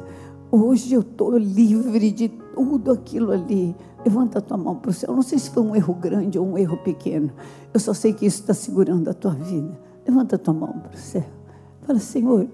Hoje 0.51 0.93
eu 0.95 1.01
estou 1.01 1.37
livre 1.37 2.13
de 2.13 2.29
tudo 2.55 2.93
aquilo 2.93 3.33
ali. 3.33 3.75
Levanta 4.05 4.39
a 4.39 4.43
tua 4.43 4.57
mão 4.57 4.77
para 4.77 4.91
o 4.91 4.93
céu. 4.93 5.15
Não 5.15 5.23
sei 5.23 5.39
se 5.39 5.51
foi 5.51 5.63
um 5.63 5.77
erro 5.77 5.95
grande 5.95 6.39
ou 6.39 6.47
um 6.47 6.59
erro 6.59 6.77
pequeno. 6.79 7.31
Eu 7.73 7.79
só 7.79 7.95
sei 7.95 8.13
que 8.13 8.27
isso 8.27 8.41
está 8.41 8.53
segurando 8.53 9.09
a 9.09 9.15
tua 9.15 9.33
vida. 9.33 9.79
Levanta 10.07 10.37
a 10.37 10.39
tua 10.39 10.55
mão 10.55 10.73
para 10.81 10.95
o 10.95 10.99
céu. 10.99 11.25
Fala, 11.83 11.99
Senhor, 11.99 12.49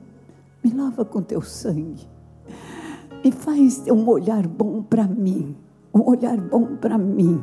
me 0.62 0.70
lava 0.70 1.04
com 1.04 1.22
teu 1.22 1.40
sangue. 1.40 2.06
Me 3.24 3.32
faz 3.32 3.78
ter 3.78 3.92
um 3.92 4.06
olhar 4.08 4.46
bom 4.46 4.82
para 4.82 5.06
mim. 5.06 5.56
Um 5.94 6.02
olhar 6.02 6.36
bom 6.36 6.76
para 6.76 6.98
mim. 6.98 7.42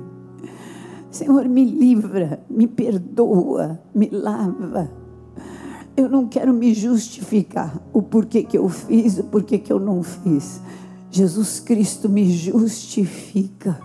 Senhor, 1.10 1.48
me 1.48 1.66
livra, 1.66 2.40
me 2.50 2.68
perdoa, 2.68 3.80
me 3.94 4.10
lava. 4.10 4.92
Eu 5.98 6.10
não 6.10 6.28
quero 6.28 6.54
me 6.54 6.74
justificar 6.74 7.82
o 7.94 8.02
porquê 8.02 8.44
que 8.44 8.58
eu 8.58 8.68
fiz, 8.68 9.18
o 9.18 9.24
porquê 9.24 9.58
que 9.58 9.72
eu 9.72 9.80
não 9.80 10.04
fiz. 10.04 10.62
Jesus 11.16 11.62
Cristo 11.62 12.10
me 12.10 12.30
justifica 12.30 13.80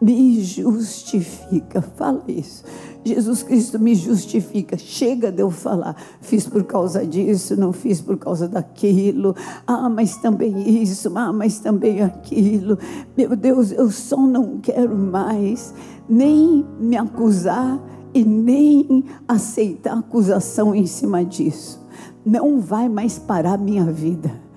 me 0.00 0.40
justifica. 0.42 1.82
Fala 1.82 2.22
isso. 2.28 2.64
Jesus 3.04 3.42
Cristo 3.42 3.78
me 3.78 3.94
justifica. 3.94 4.76
Chega 4.76 5.32
de 5.32 5.42
eu 5.42 5.50
falar, 5.50 5.96
fiz 6.20 6.46
por 6.46 6.64
causa 6.64 7.04
disso, 7.06 7.58
não 7.58 7.72
fiz 7.72 8.00
por 8.00 8.16
causa 8.16 8.48
daquilo. 8.48 9.34
Ah, 9.66 9.88
mas 9.88 10.16
também 10.16 10.82
isso, 10.82 11.10
ah, 11.16 11.32
mas 11.32 11.58
também 11.58 12.02
aquilo. 12.02 12.78
Meu 13.16 13.34
Deus, 13.34 13.72
eu 13.72 13.90
só 13.90 14.16
não 14.16 14.58
quero 14.58 14.96
mais 14.96 15.74
nem 16.08 16.64
me 16.80 16.96
acusar 16.96 17.80
e 18.14 18.24
nem 18.24 19.04
aceitar 19.26 19.98
acusação 19.98 20.74
em 20.74 20.86
cima 20.86 21.24
disso. 21.24 21.84
Não 22.24 22.60
vai 22.60 22.88
mais 22.88 23.18
parar 23.18 23.58
minha 23.58 23.84
vida. 23.84 24.47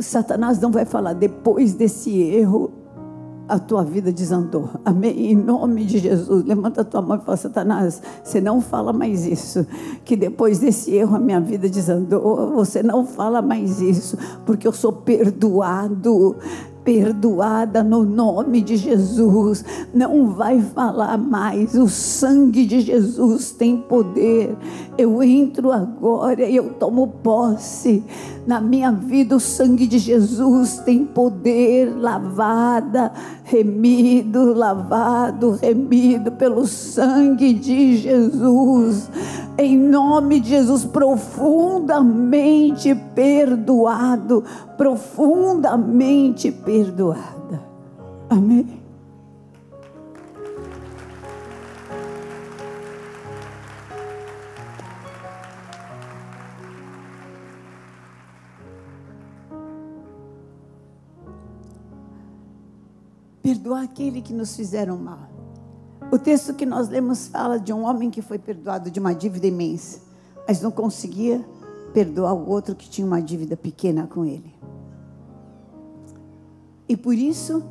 Satanás 0.00 0.58
não 0.58 0.70
vai 0.70 0.84
falar 0.84 1.12
depois 1.12 1.74
desse 1.74 2.18
erro 2.20 2.72
a 3.50 3.58
tua 3.58 3.82
vida 3.82 4.12
desandou. 4.12 4.70
Amém? 4.84 5.32
Em 5.32 5.34
nome 5.34 5.84
de 5.84 5.98
Jesus. 5.98 6.44
Levanta 6.44 6.82
a 6.82 6.84
tua 6.84 7.02
mão 7.02 7.18
e 7.18 7.20
fala: 7.20 7.36
Satanás, 7.36 8.00
você 8.22 8.40
não 8.40 8.60
fala 8.60 8.92
mais 8.92 9.26
isso. 9.26 9.66
Que 10.04 10.14
depois 10.14 10.60
desse 10.60 10.94
erro 10.94 11.16
a 11.16 11.18
minha 11.18 11.40
vida 11.40 11.68
desandou. 11.68 12.52
Você 12.52 12.80
não 12.80 13.04
fala 13.04 13.42
mais 13.42 13.80
isso. 13.80 14.16
Porque 14.46 14.68
eu 14.68 14.72
sou 14.72 14.92
perdoado 14.92 16.36
perdoada 16.84 17.82
no 17.82 18.04
nome 18.04 18.60
de 18.60 18.76
Jesus. 18.76 19.64
Não 19.92 20.32
vai 20.32 20.60
falar 20.60 21.18
mais. 21.18 21.74
O 21.74 21.88
sangue 21.88 22.64
de 22.66 22.80
Jesus 22.80 23.50
tem 23.52 23.76
poder. 23.76 24.56
Eu 24.96 25.22
entro 25.22 25.72
agora 25.72 26.42
e 26.42 26.56
eu 26.56 26.70
tomo 26.74 27.06
posse. 27.22 28.02
Na 28.46 28.60
minha 28.60 28.90
vida, 28.90 29.36
o 29.36 29.40
sangue 29.40 29.86
de 29.86 29.98
Jesus 29.98 30.78
tem 30.78 31.04
poder. 31.04 31.94
Lavada, 31.96 33.12
remido, 33.44 34.54
lavado, 34.54 35.58
remido 35.60 36.32
pelo 36.32 36.66
sangue 36.66 37.52
de 37.52 37.96
Jesus. 37.96 39.10
Em 39.58 39.76
nome 39.76 40.40
de 40.40 40.48
Jesus, 40.50 40.86
profundamente 40.86 42.94
perdoado 43.14 44.42
profundamente 44.80 46.50
perdoada. 46.50 47.62
Amém. 48.30 48.80
Perdoar 63.42 63.82
aquele 63.82 64.22
que 64.22 64.32
nos 64.32 64.56
fizeram 64.56 64.96
mal. 64.96 65.28
O 66.10 66.18
texto 66.18 66.54
que 66.54 66.64
nós 66.64 66.88
lemos 66.88 67.28
fala 67.28 67.60
de 67.60 67.70
um 67.70 67.84
homem 67.84 68.08
que 68.08 68.22
foi 68.22 68.38
perdoado 68.38 68.90
de 68.90 68.98
uma 68.98 69.14
dívida 69.14 69.46
imensa, 69.46 70.00
mas 70.48 70.62
não 70.62 70.70
conseguia 70.70 71.44
perdoar 71.92 72.32
o 72.32 72.48
outro 72.48 72.74
que 72.74 72.88
tinha 72.88 73.06
uma 73.06 73.20
dívida 73.20 73.58
pequena 73.58 74.06
com 74.06 74.24
ele. 74.24 74.59
E 76.90 76.96
por 76.96 77.14
isso, 77.14 77.62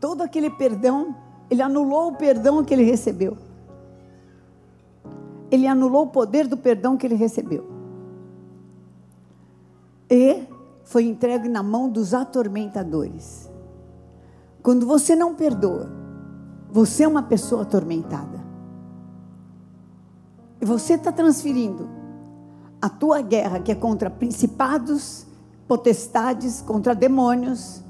todo 0.00 0.22
aquele 0.22 0.48
perdão, 0.48 1.14
ele 1.50 1.60
anulou 1.60 2.08
o 2.08 2.16
perdão 2.16 2.64
que 2.64 2.72
ele 2.72 2.82
recebeu. 2.82 3.36
Ele 5.50 5.66
anulou 5.66 6.04
o 6.04 6.06
poder 6.06 6.46
do 6.46 6.56
perdão 6.56 6.96
que 6.96 7.06
ele 7.06 7.14
recebeu. 7.14 7.68
E 10.08 10.44
foi 10.82 11.04
entregue 11.04 11.46
na 11.46 11.62
mão 11.62 11.90
dos 11.90 12.14
atormentadores. 12.14 13.50
Quando 14.62 14.86
você 14.86 15.14
não 15.14 15.34
perdoa, 15.34 15.92
você 16.70 17.02
é 17.02 17.08
uma 17.08 17.22
pessoa 17.22 17.64
atormentada. 17.64 18.42
E 20.58 20.64
você 20.64 20.94
está 20.94 21.12
transferindo 21.12 21.86
a 22.80 22.88
tua 22.88 23.20
guerra, 23.20 23.60
que 23.60 23.70
é 23.70 23.74
contra 23.74 24.08
principados, 24.08 25.27
potestades, 25.68 26.62
contra 26.62 26.94
demônios, 26.94 27.84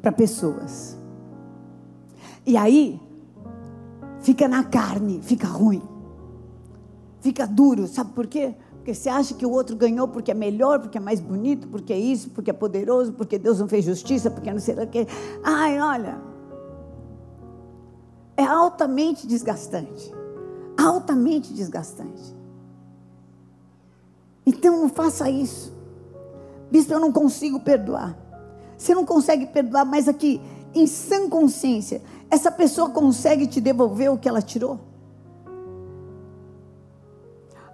para 0.00 0.10
pessoas. 0.10 0.96
E 2.46 2.56
aí, 2.56 2.98
fica 4.20 4.48
na 4.48 4.64
carne, 4.64 5.20
fica 5.22 5.46
ruim. 5.46 5.82
Fica 7.20 7.46
duro, 7.46 7.86
sabe 7.86 8.12
por 8.12 8.26
quê? 8.26 8.54
Porque 8.76 8.94
você 8.94 9.10
acha 9.10 9.34
que 9.34 9.44
o 9.44 9.50
outro 9.50 9.76
ganhou 9.76 10.08
porque 10.08 10.30
é 10.30 10.34
melhor, 10.34 10.80
porque 10.80 10.96
é 10.96 11.00
mais 11.00 11.20
bonito, 11.20 11.68
porque 11.68 11.92
é 11.92 11.98
isso, 11.98 12.30
porque 12.30 12.48
é 12.48 12.54
poderoso, 12.54 13.12
porque 13.12 13.38
Deus 13.38 13.60
não 13.60 13.68
fez 13.68 13.84
justiça, 13.84 14.30
porque 14.30 14.50
não 14.50 14.60
sei 14.60 14.74
o 14.76 14.86
que. 14.86 15.06
Ai, 15.44 15.78
olha. 15.78 16.18
É 18.34 18.44
altamente 18.44 19.26
desgastante. 19.26 20.10
Altamente 20.82 21.52
desgastante. 21.52 22.34
Então 24.46 24.80
não 24.80 24.88
faça 24.88 25.28
isso. 25.28 25.77
Bispo, 26.70 26.92
eu 26.92 27.00
não 27.00 27.12
consigo 27.12 27.60
perdoar. 27.60 28.16
Você 28.76 28.94
não 28.94 29.04
consegue 29.04 29.46
perdoar, 29.46 29.84
mas 29.84 30.08
aqui, 30.08 30.40
em 30.74 30.86
sã 30.86 31.28
consciência, 31.28 32.02
essa 32.30 32.50
pessoa 32.50 32.90
consegue 32.90 33.46
te 33.46 33.60
devolver 33.60 34.12
o 34.12 34.18
que 34.18 34.28
ela 34.28 34.42
tirou? 34.42 34.78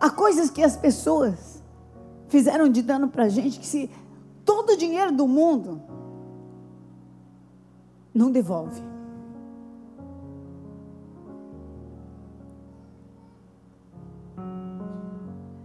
Há 0.01 0.11
coisas 0.11 0.51
que 0.51 0.63
as 0.63 0.77
pessoas 0.77 1.63
fizeram 2.29 2.69
de 2.69 2.83
dano 2.83 3.09
para 3.09 3.25
a 3.25 3.29
gente 3.29 3.59
que 3.59 3.67
se 3.67 3.91
todo 4.45 4.71
o 4.71 4.77
dinheiro 4.77 5.13
do 5.13 5.27
mundo 5.27 5.83
não 8.15 8.31
devolve. 8.31 8.83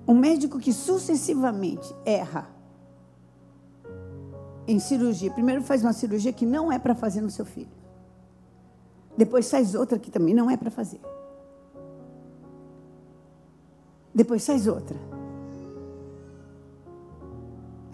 Um 0.08 0.15
médico 0.15 0.58
que 0.58 0.74
sucessivamente 0.74 1.96
erra 2.04 2.59
em 4.69 4.77
cirurgia, 4.77 5.32
primeiro 5.32 5.63
faz 5.63 5.82
uma 5.82 5.93
cirurgia 5.93 6.32
que 6.32 6.45
não 6.45 6.71
é 6.71 6.77
para 6.77 6.93
fazer 6.93 7.21
no 7.21 7.29
seu 7.32 7.43
filho. 7.43 7.71
Depois 9.17 9.49
faz 9.49 9.73
outra 9.73 9.97
que 9.97 10.12
também 10.12 10.32
não 10.32 10.47
é 10.47 10.55
para 10.55 10.69
fazer. 10.69 11.01
Depois 14.13 14.45
faz 14.45 14.67
outra. 14.67 14.95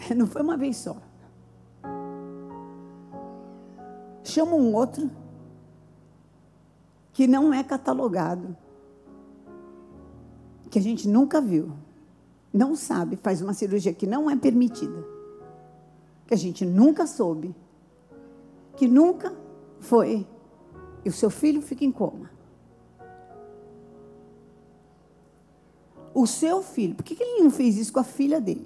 Não 0.16 0.28
foi 0.28 0.42
uma 0.42 0.58
vez 0.58 0.78
só. 0.78 0.98
Chama 4.24 4.56
um 4.56 4.74
outro 4.74 5.10
que 7.14 7.26
não 7.26 7.54
é 7.54 7.64
catalogado, 7.64 8.56
que 10.70 10.78
a 10.78 10.82
gente 10.82 11.08
nunca 11.08 11.40
viu, 11.40 11.72
não 12.54 12.76
sabe, 12.76 13.16
faz 13.16 13.42
uma 13.42 13.54
cirurgia 13.54 13.94
que 13.94 14.06
não 14.06 14.30
é 14.30 14.36
permitida, 14.36 15.15
que 16.28 16.34
a 16.34 16.38
gente 16.38 16.66
nunca 16.66 17.06
soube, 17.08 17.56
que 18.76 18.88
nunca 18.88 19.34
foi, 19.80 20.28
e 21.04 21.10
o 21.10 21.14
seu 21.14 21.30
filho 21.30 21.62
fica 21.62 21.86
em 21.86 21.92
coma. 21.92 22.36
o 26.16 26.26
seu 26.26 26.64
filho. 26.64 26.96
Por 26.96 27.04
que, 27.04 27.22
ele 27.22 27.44
não 27.44 27.52
fez 27.52 27.78
isso 27.78 27.92
com 27.92 28.00
a 28.00 28.04
filha 28.04 28.40
dele? 28.40 28.66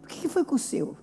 Por 0.00 0.08
que, 0.08 0.28
foi 0.28 0.44
com 0.44 0.54
o 0.54 0.58
seu? 0.58 0.96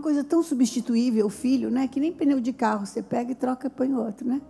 Coisa 0.00 0.24
tão 0.24 0.42
substituível, 0.42 1.26
o 1.26 1.30
filho, 1.30 1.70
né? 1.70 1.88
Que 1.88 2.00
nem 2.00 2.12
pneu 2.12 2.40
de 2.40 2.52
carro, 2.52 2.86
você 2.86 3.02
pega 3.02 3.32
e 3.32 3.34
troca 3.34 3.66
e 3.66 3.70
põe 3.70 3.94
outro, 3.94 4.26
né? 4.26 4.40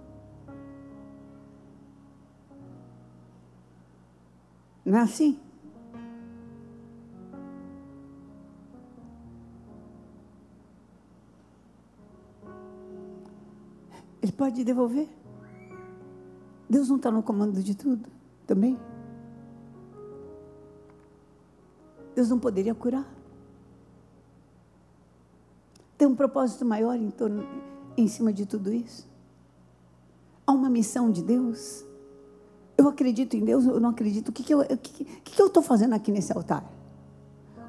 Não 4.85 4.99
é 4.99 5.03
assim? 5.03 5.39
Ele 14.23 14.33
pode 14.33 14.65
devolver. 14.65 15.09
Deus 16.69 16.89
não 16.89 16.97
está 16.97 17.11
no 17.11 17.23
comando 17.23 17.63
de 17.63 17.75
tudo 17.75 18.09
também. 18.47 18.79
Deus 22.15 22.29
não 22.29 22.39
poderia 22.39 22.75
curar. 22.75 23.20
Um 26.11 26.15
propósito 26.17 26.65
maior 26.65 26.97
em, 26.97 27.11
torno, 27.11 27.47
em 27.97 28.09
cima 28.09 28.33
de 28.33 28.47
tudo 28.47 28.73
isso. 28.73 29.09
Há 30.47 30.53
uma 30.53 30.69
missão 30.69 31.11
de 31.11 31.23
Deus 31.23 31.85
eu 32.81 32.89
acredito 32.89 33.37
em 33.37 33.45
Deus, 33.45 33.67
eu 33.67 33.79
não 33.79 33.91
acredito. 33.91 34.31
O 34.31 34.33
que, 34.33 34.43
que 34.43 34.55
eu 34.55 35.47
estou 35.47 35.63
fazendo 35.63 35.93
aqui 35.93 36.11
nesse 36.11 36.33
altar? 36.33 36.65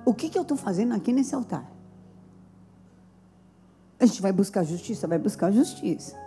O 0.05 0.13
que, 0.13 0.29
que 0.29 0.37
eu 0.37 0.41
estou 0.41 0.55
fazendo 0.55 0.93
aqui 0.93 1.11
nesse 1.11 1.35
altar? 1.35 1.69
A 3.99 4.05
gente 4.05 4.21
vai 4.21 4.31
buscar 4.31 4.63
justiça, 4.63 5.07
vai 5.07 5.19
buscar 5.19 5.51
justiça. 5.51 6.17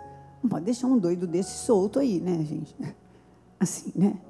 Não 0.41 0.47
pode 0.47 0.65
deixar 0.65 0.85
um 0.85 0.99
doido 0.99 1.25
desse 1.25 1.65
solto 1.65 1.97
aí, 1.97 2.21
né, 2.21 2.37
gente? 2.43 2.75
Assim, 3.59 3.91
né? 3.95 4.21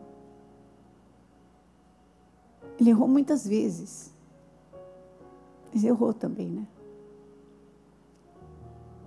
Ele 2.80 2.92
errou 2.92 3.10
muitas 3.10 3.46
vezes. 3.46 4.14
Mas 5.74 5.84
errou 5.84 6.14
também, 6.14 6.48
né? 6.48 6.66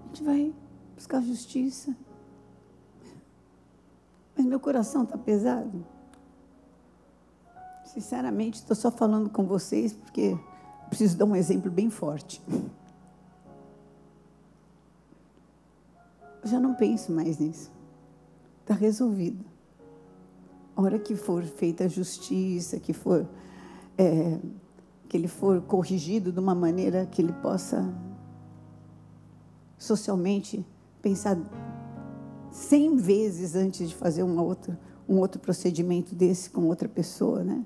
A 0.08 0.14
gente 0.14 0.24
vai 0.24 0.54
buscar 0.94 1.20
justiça. 1.20 1.94
Mas 4.34 4.46
meu 4.46 4.58
coração 4.58 5.02
está 5.02 5.18
pesado. 5.18 5.84
Sinceramente, 7.84 8.54
estou 8.56 8.74
só 8.74 8.90
falando 8.90 9.28
com 9.28 9.44
vocês 9.46 9.92
porque 9.92 10.38
preciso 10.88 11.18
dar 11.18 11.26
um 11.26 11.36
exemplo 11.36 11.70
bem 11.70 11.90
forte. 11.90 12.42
Eu 16.42 16.48
já 16.48 16.58
não 16.58 16.74
penso 16.74 17.12
mais 17.12 17.38
nisso. 17.38 17.70
Está 18.62 18.72
resolvido. 18.72 19.44
A 20.74 20.80
hora 20.80 20.98
que 20.98 21.16
for 21.16 21.42
feita 21.42 21.84
a 21.84 21.88
justiça, 21.88 22.80
que 22.80 22.94
for 22.94 23.28
é, 23.98 24.38
que 25.06 25.16
ele 25.16 25.28
for 25.28 25.60
corrigido 25.62 26.32
de 26.32 26.38
uma 26.38 26.54
maneira 26.54 27.04
que 27.04 27.20
ele 27.20 27.32
possa 27.32 27.92
socialmente 29.78 30.66
pensar 31.00 31.38
cem 32.50 32.96
vezes 32.96 33.54
antes 33.54 33.88
de 33.88 33.94
fazer 33.94 34.22
uma 34.22 34.42
outra, 34.42 34.78
um 35.08 35.18
outro 35.18 35.40
procedimento 35.40 36.14
desse 36.14 36.50
com 36.50 36.66
outra 36.66 36.88
pessoa, 36.88 37.44
né? 37.44 37.64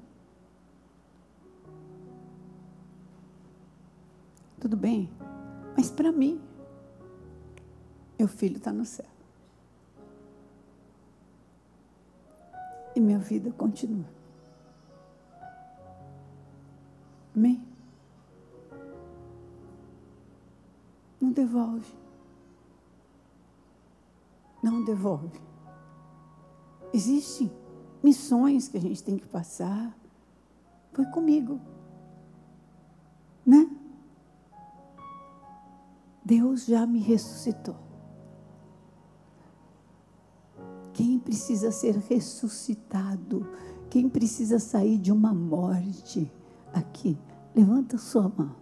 Tudo 4.61 4.77
bem, 4.77 5.11
mas 5.77 5.91
para 5.91 6.13
mim, 6.13 6.41
meu 8.19 8.29
filho 8.29 8.59
está 8.59 8.73
no 8.73 8.85
céu. 8.85 9.07
E 12.95 13.01
minha 13.01 13.19
vida 13.19 13.51
continua. 13.51 14.05
Amém? 17.35 17.72
não 21.33 21.47
devolve. 21.47 21.95
Não 24.63 24.85
devolve. 24.85 25.41
Existem 26.93 27.51
missões 28.03 28.69
que 28.69 28.77
a 28.77 28.81
gente 28.81 29.03
tem 29.03 29.17
que 29.17 29.27
passar. 29.27 29.97
Foi 30.93 31.07
comigo. 31.07 31.59
Né? 33.47 33.69
Deus 36.23 36.67
já 36.67 36.87
me 36.87 37.01
ressuscitou. 37.01 37.77
Quem 40.93 41.19
precisa 41.19 41.73
ser 41.73 41.97
ressuscitado, 41.97 43.49
quem 43.89 44.09
precisa 44.09 44.59
sair 44.59 44.99
de 44.99 45.11
uma 45.11 45.33
morte, 45.33 46.31
aqui, 46.73 47.19
levanta 47.55 47.97
sua 47.97 48.29
mão. 48.29 48.62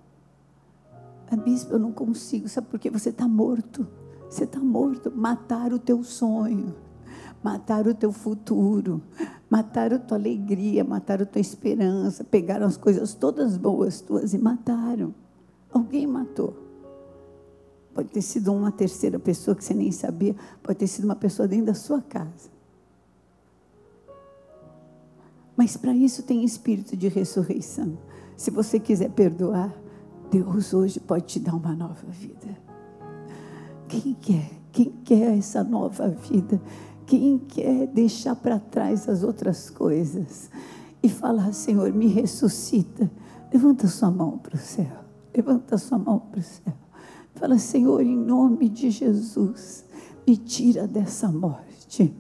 A 1.31 1.37
bispo, 1.37 1.75
eu 1.75 1.79
não 1.79 1.93
consigo, 1.93 2.49
sabe 2.49 2.67
por 2.67 2.79
quê? 2.79 2.91
Você 2.91 3.11
está 3.11 3.29
morto. 3.29 3.87
Você 4.29 4.45
está 4.45 4.59
morto. 4.59 5.13
Mataram 5.15 5.77
o 5.77 5.79
teu 5.79 6.03
sonho, 6.03 6.75
mataram 7.43 7.93
o 7.93 7.95
teu 7.95 8.13
futuro, 8.13 9.01
mataram 9.49 9.97
a 9.97 10.01
tua 10.01 10.19
alegria, 10.19 10.85
mataram 10.85 11.23
a 11.23 11.27
tua 11.27 11.41
esperança, 11.41 12.25
pegaram 12.25 12.67
as 12.67 12.77
coisas 12.77 13.15
todas 13.15 13.57
boas 13.57 14.01
tuas 14.01 14.35
e 14.35 14.39
mataram. 14.39 15.15
Alguém 15.73 16.07
matou. 16.07 16.57
Pode 17.95 18.09
ter 18.09 18.23
sido 18.23 18.53
uma 18.53 18.71
terceira 18.71 19.19
pessoa 19.19 19.55
que 19.55 19.65
você 19.65 19.75
nem 19.75 19.91
sabia, 19.91 20.35
pode 20.63 20.79
ter 20.79 20.87
sido 20.87 21.05
uma 21.05 21.17
pessoa 21.17 21.47
dentro 21.47 21.67
da 21.67 21.75
sua 21.75 22.01
casa. 22.01 22.49
Mas 25.57 25.77
para 25.77 25.95
isso 25.95 26.23
tem 26.23 26.45
espírito 26.45 26.97
de 26.97 27.09
ressurreição. 27.09 27.99
Se 28.37 28.51
você 28.51 28.81
quiser 28.81 29.11
perdoar, 29.11 29.75
Deus 30.31 30.73
hoje 30.73 31.01
pode 31.01 31.27
te 31.27 31.41
dar 31.41 31.55
uma 31.55 31.75
nova 31.75 32.07
vida. 32.09 32.57
Quem 33.89 34.15
quer? 34.15 34.51
Quem 34.71 34.93
quer 35.05 35.37
essa 35.37 35.65
nova 35.65 36.09
vida? 36.09 36.61
Quem 37.05 37.39
quer 37.39 37.89
deixar 37.89 38.37
para 38.37 38.61
trás 38.61 39.09
as 39.09 39.25
outras 39.25 39.69
coisas 39.69 40.49
e 41.03 41.09
falar, 41.09 41.53
Senhor, 41.53 41.93
me 41.93 42.07
ressuscita? 42.07 43.11
Levanta 43.53 43.89
sua 43.89 44.11
mão 44.13 44.39
para 44.39 44.55
o 44.55 44.59
céu. 44.59 45.05
Levanta 45.35 45.77
sua 45.77 45.99
mão 45.99 46.21
para 46.21 46.39
o 46.39 46.43
céu. 46.43 46.75
Fala, 47.35 47.59
Senhor, 47.59 48.01
em 48.01 48.17
nome 48.17 48.69
de 48.69 48.91
Jesus, 48.91 49.85
me 50.27 50.37
tira 50.37 50.87
dessa 50.87 51.33
morte. 51.33 52.15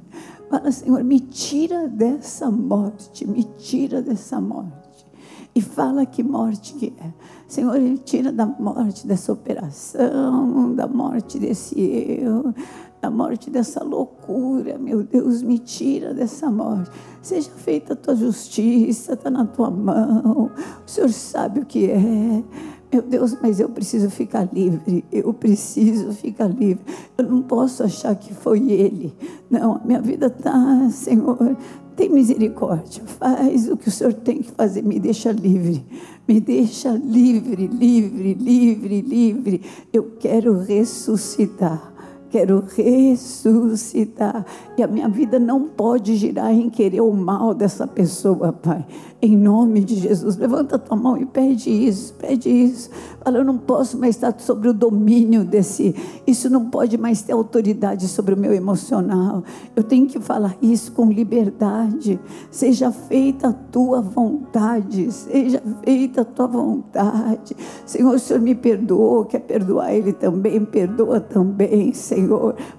Fala, 0.48 0.72
Senhor, 0.72 1.04
me 1.04 1.20
tira 1.20 1.86
dessa 1.86 2.50
morte, 2.50 3.24
me 3.24 3.44
tira 3.44 4.02
dessa 4.02 4.40
morte. 4.40 5.06
E 5.54 5.60
fala 5.60 6.06
que 6.06 6.22
morte 6.22 6.74
que 6.74 6.92
é. 6.98 7.12
Senhor, 7.50 7.74
Ele 7.74 7.98
tira 7.98 8.30
da 8.30 8.46
morte 8.46 9.08
dessa 9.08 9.32
operação, 9.32 10.72
da 10.72 10.86
morte 10.86 11.36
desse 11.36 11.80
eu, 11.80 12.54
da 13.02 13.10
morte 13.10 13.50
dessa 13.50 13.82
loucura. 13.82 14.78
Meu 14.78 15.02
Deus, 15.02 15.42
me 15.42 15.58
tira 15.58 16.14
dessa 16.14 16.48
morte. 16.48 16.92
Seja 17.20 17.50
feita 17.50 17.94
a 17.94 17.96
tua 17.96 18.14
justiça, 18.14 19.14
está 19.14 19.28
na 19.28 19.44
tua 19.44 19.68
mão. 19.68 20.48
O 20.86 20.88
Senhor 20.88 21.10
sabe 21.10 21.58
o 21.58 21.66
que 21.66 21.90
é. 21.90 22.44
Meu 22.92 23.02
Deus, 23.02 23.36
mas 23.42 23.58
eu 23.58 23.68
preciso 23.68 24.10
ficar 24.10 24.48
livre. 24.52 25.04
Eu 25.10 25.34
preciso 25.34 26.12
ficar 26.12 26.46
livre. 26.46 26.84
Eu 27.18 27.24
não 27.24 27.42
posso 27.42 27.82
achar 27.82 28.14
que 28.14 28.32
foi 28.32 28.70
Ele. 28.70 29.12
Não, 29.50 29.74
a 29.74 29.80
minha 29.84 30.00
vida 30.00 30.26
está, 30.26 30.88
Senhor. 30.90 31.56
Tem 31.96 32.08
misericórdia. 32.08 33.02
Faz 33.04 33.68
o 33.68 33.76
que 33.76 33.88
o 33.88 33.90
Senhor 33.90 34.12
tem 34.12 34.42
que 34.42 34.50
fazer. 34.52 34.82
Me 34.82 34.98
deixa 34.98 35.32
livre. 35.32 35.84
Me 36.26 36.40
deixa 36.40 36.90
livre, 36.90 37.66
livre, 37.66 38.34
livre, 38.34 39.00
livre. 39.00 39.62
Eu 39.92 40.12
quero 40.18 40.58
ressuscitar 40.58 41.89
quero 42.30 42.64
ressuscitar. 42.76 44.46
E 44.78 44.82
a 44.82 44.86
minha 44.86 45.08
vida 45.08 45.38
não 45.38 45.64
pode 45.68 46.16
girar 46.16 46.52
em 46.52 46.70
querer 46.70 47.00
o 47.00 47.12
mal 47.12 47.52
dessa 47.52 47.86
pessoa, 47.86 48.52
Pai. 48.52 48.86
Em 49.22 49.36
nome 49.36 49.80
de 49.84 49.96
Jesus, 49.96 50.36
levanta 50.36 50.78
tua 50.78 50.96
mão 50.96 51.16
e 51.16 51.26
pede 51.26 51.68
isso, 51.68 52.14
pede 52.14 52.48
isso. 52.48 52.88
Fala, 53.22 53.36
eu 53.36 53.44
não 53.44 53.58
posso 53.58 53.98
mais 53.98 54.14
estar 54.14 54.34
sobre 54.38 54.68
o 54.68 54.72
domínio 54.72 55.44
desse. 55.44 55.94
Isso 56.26 56.48
não 56.48 56.70
pode 56.70 56.96
mais 56.96 57.20
ter 57.20 57.32
autoridade 57.32 58.08
sobre 58.08 58.32
o 58.32 58.36
meu 58.36 58.54
emocional. 58.54 59.44
Eu 59.76 59.82
tenho 59.82 60.06
que 60.06 60.18
falar 60.18 60.56
isso 60.62 60.92
com 60.92 61.10
liberdade. 61.10 62.18
Seja 62.50 62.90
feita 62.90 63.48
a 63.48 63.52
tua 63.52 64.00
vontade, 64.00 65.12
seja 65.12 65.62
feita 65.84 66.22
a 66.22 66.24
tua 66.24 66.46
vontade. 66.46 67.54
Senhor, 67.84 68.14
o 68.14 68.18
Senhor 68.18 68.40
me 68.40 68.54
perdoou, 68.54 69.26
quer 69.26 69.40
perdoar 69.40 69.92
Ele 69.92 70.12
também, 70.12 70.64
perdoa 70.64 71.20
também, 71.20 71.92
Senhor. 71.92 72.19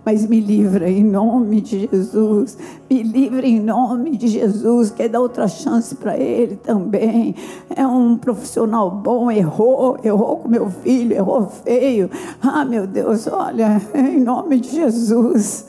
Mas 0.06 0.27
me 0.27 0.39
livra 0.39 0.89
em 0.89 1.04
nome 1.04 1.62
de 1.62 1.88
Jesus. 1.88 2.58
Me 2.89 3.04
livra 3.04 3.45
em 3.45 3.60
nome 3.60 4.17
de 4.17 4.27
Jesus. 4.27 4.91
Quer 4.91 5.10
dar 5.10 5.19
outra 5.19 5.47
chance 5.47 5.95
para 5.95 6.17
ele 6.17 6.56
também 6.56 7.36
é 7.75 7.86
um 7.86 8.17
profissional 8.17 8.89
bom, 8.89 9.32
errou, 9.32 9.97
errou 10.04 10.38
com 10.38 10.49
meu 10.49 10.69
filho, 10.69 11.15
errou 11.15 11.47
feio. 11.47 12.10
Ah, 12.41 12.65
meu 12.65 12.86
Deus, 12.88 13.27
olha, 13.27 13.82
em 13.93 14.19
nome 14.19 14.60
de 14.60 14.69
Jesus. 14.69 15.65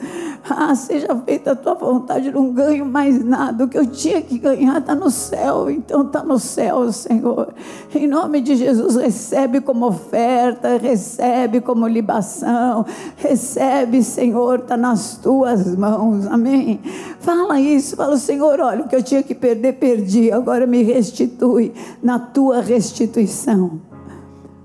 Ah, 0.49 0.75
seja 0.75 1.15
feita 1.25 1.51
a 1.51 1.55
tua 1.55 1.73
vontade, 1.73 2.29
não 2.29 2.51
ganho 2.51 2.85
mais 2.85 3.23
nada. 3.23 3.63
O 3.63 3.67
que 3.67 3.77
eu 3.77 3.85
tinha 3.85 4.21
que 4.21 4.37
ganhar 4.37 4.79
está 4.79 4.93
no 4.93 5.09
céu, 5.09 5.69
então 5.69 6.01
está 6.01 6.21
no 6.21 6.37
céu, 6.37 6.91
Senhor. 6.91 7.53
Em 7.95 8.07
nome 8.07 8.41
de 8.41 8.57
Jesus, 8.57 8.97
recebe 8.97 9.61
como 9.61 9.87
oferta, 9.87 10.77
recebe 10.77 11.61
como 11.61 11.87
libação, 11.87 12.85
recebe, 13.15 13.62
Senhor, 14.03 14.59
está 14.59 14.77
nas 14.77 15.17
tuas 15.17 15.75
mãos, 15.75 16.25
amém. 16.27 16.79
Fala 17.19 17.59
isso, 17.59 17.95
fala, 17.95 18.17
Senhor, 18.17 18.59
olha, 18.59 18.83
o 18.83 18.87
que 18.87 18.95
eu 18.95 19.03
tinha 19.03 19.23
que 19.23 19.33
perder, 19.33 19.73
perdi, 19.73 20.31
agora 20.31 20.65
me 20.67 20.83
restitui 20.83 21.73
na 22.01 22.19
tua 22.19 22.61
restituição. 22.61 23.81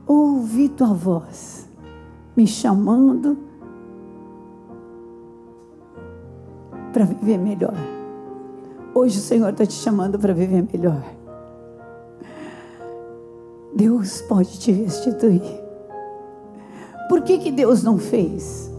Ouvi 0.07 0.69
tua 0.69 0.93
voz, 0.95 1.69
me 2.37 2.47
chamando 2.47 3.39
para 6.93 7.05
viver 7.05 7.39
melhor. 7.39 7.77
Hoje 8.95 9.19
o 9.19 9.23
Senhor 9.23 9.51
está 9.51 9.65
te 9.65 9.75
chamando 9.75 10.19
para 10.19 10.33
viver 10.33 10.67
melhor. 10.73 11.03
Deus 13.75 14.21
pode 14.23 14.59
te 14.59 14.73
restituir. 14.73 15.43
Por 17.09 17.23
que, 17.23 17.39
que 17.39 17.51
Deus 17.51 17.83
não 17.83 17.99
fez? 17.99 18.71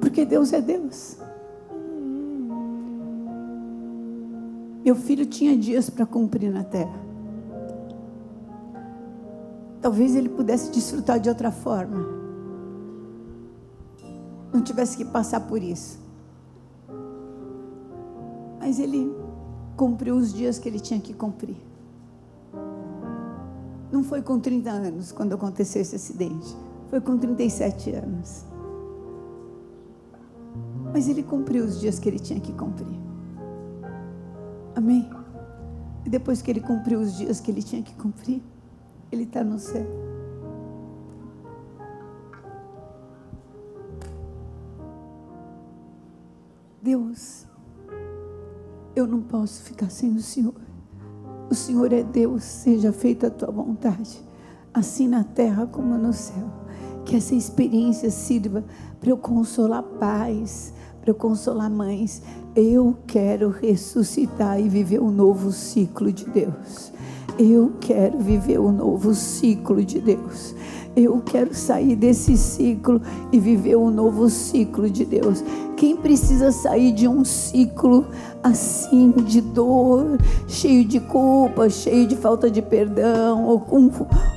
Porque 0.00 0.24
Deus 0.24 0.52
é 0.52 0.60
Deus. 0.60 1.18
Meu 4.84 4.94
filho 4.94 5.26
tinha 5.26 5.56
dias 5.56 5.90
para 5.90 6.06
cumprir 6.06 6.50
na 6.52 6.64
terra. 6.64 6.98
Talvez 9.80 10.16
ele 10.16 10.28
pudesse 10.28 10.70
desfrutar 10.70 11.20
de 11.20 11.28
outra 11.28 11.50
forma 11.50 12.18
não 14.52 14.62
tivesse 14.62 14.96
que 14.96 15.04
passar 15.04 15.40
por 15.40 15.62
isso. 15.62 15.98
Mas 18.58 18.78
ele 18.78 19.14
cumpriu 19.76 20.16
os 20.16 20.32
dias 20.32 20.58
que 20.58 20.68
ele 20.68 20.80
tinha 20.80 21.00
que 21.00 21.14
cumprir. 21.14 21.56
Não 23.90 24.04
foi 24.04 24.20
com 24.20 24.38
30 24.38 24.70
anos 24.70 25.12
quando 25.12 25.34
aconteceu 25.34 25.80
esse 25.80 25.96
acidente, 25.96 26.54
foi 26.90 27.00
com 27.00 27.16
37 27.16 27.90
anos. 27.92 28.44
Mas 30.92 31.08
ele 31.08 31.22
cumpriu 31.22 31.64
os 31.64 31.80
dias 31.80 31.98
que 31.98 32.08
ele 32.08 32.18
tinha 32.18 32.40
que 32.40 32.52
cumprir. 32.52 32.98
Amém? 34.74 35.08
E 36.04 36.10
depois 36.10 36.40
que 36.42 36.50
ele 36.50 36.60
cumpriu 36.60 37.00
os 37.00 37.16
dias 37.16 37.40
que 37.40 37.50
ele 37.50 37.62
tinha 37.62 37.82
que 37.82 37.94
cumprir, 37.94 38.42
ele 39.10 39.24
está 39.24 39.42
no 39.42 39.58
céu. 39.58 39.86
Deus, 46.80 47.46
eu 48.94 49.06
não 49.06 49.20
posso 49.20 49.62
ficar 49.62 49.90
sem 49.90 50.14
o 50.14 50.20
Senhor. 50.20 50.67
O 51.50 51.54
Senhor 51.54 51.92
é 51.94 52.02
Deus, 52.02 52.44
seja 52.44 52.92
feita 52.92 53.28
a 53.28 53.30
tua 53.30 53.50
vontade, 53.50 54.22
assim 54.72 55.08
na 55.08 55.24
terra 55.24 55.66
como 55.66 55.96
no 55.96 56.12
céu. 56.12 56.46
Que 57.06 57.16
essa 57.16 57.34
experiência 57.34 58.10
sirva 58.10 58.62
para 59.00 59.08
eu 59.08 59.16
consolar 59.16 59.82
pais, 59.82 60.74
para 61.00 61.10
eu 61.10 61.14
consolar 61.14 61.70
mães. 61.70 62.22
Eu 62.54 62.98
quero 63.06 63.48
ressuscitar 63.48 64.60
e 64.60 64.68
viver 64.68 65.00
um 65.00 65.10
novo 65.10 65.50
ciclo 65.50 66.12
de 66.12 66.26
Deus. 66.26 66.92
Eu 67.38 67.72
quero 67.80 68.18
viver 68.18 68.60
um 68.60 68.70
novo 68.70 69.14
ciclo 69.14 69.82
de 69.82 70.00
Deus. 70.00 70.54
Eu 70.98 71.22
quero 71.24 71.54
sair 71.54 71.94
desse 71.94 72.36
ciclo 72.36 73.00
e 73.30 73.38
viver 73.38 73.76
um 73.76 73.88
novo 73.88 74.28
ciclo 74.28 74.90
de 74.90 75.04
Deus. 75.04 75.44
Quem 75.76 75.96
precisa 75.96 76.50
sair 76.50 76.90
de 76.90 77.06
um 77.06 77.24
ciclo 77.24 78.04
assim 78.42 79.12
de 79.12 79.40
dor, 79.40 80.18
cheio 80.48 80.84
de 80.84 80.98
culpa, 80.98 81.70
cheio 81.70 82.06
de 82.06 82.16
falta 82.16 82.50
de 82.50 82.60
perdão, 82.60 83.44
ou, 83.46 83.60
com, 83.60 83.88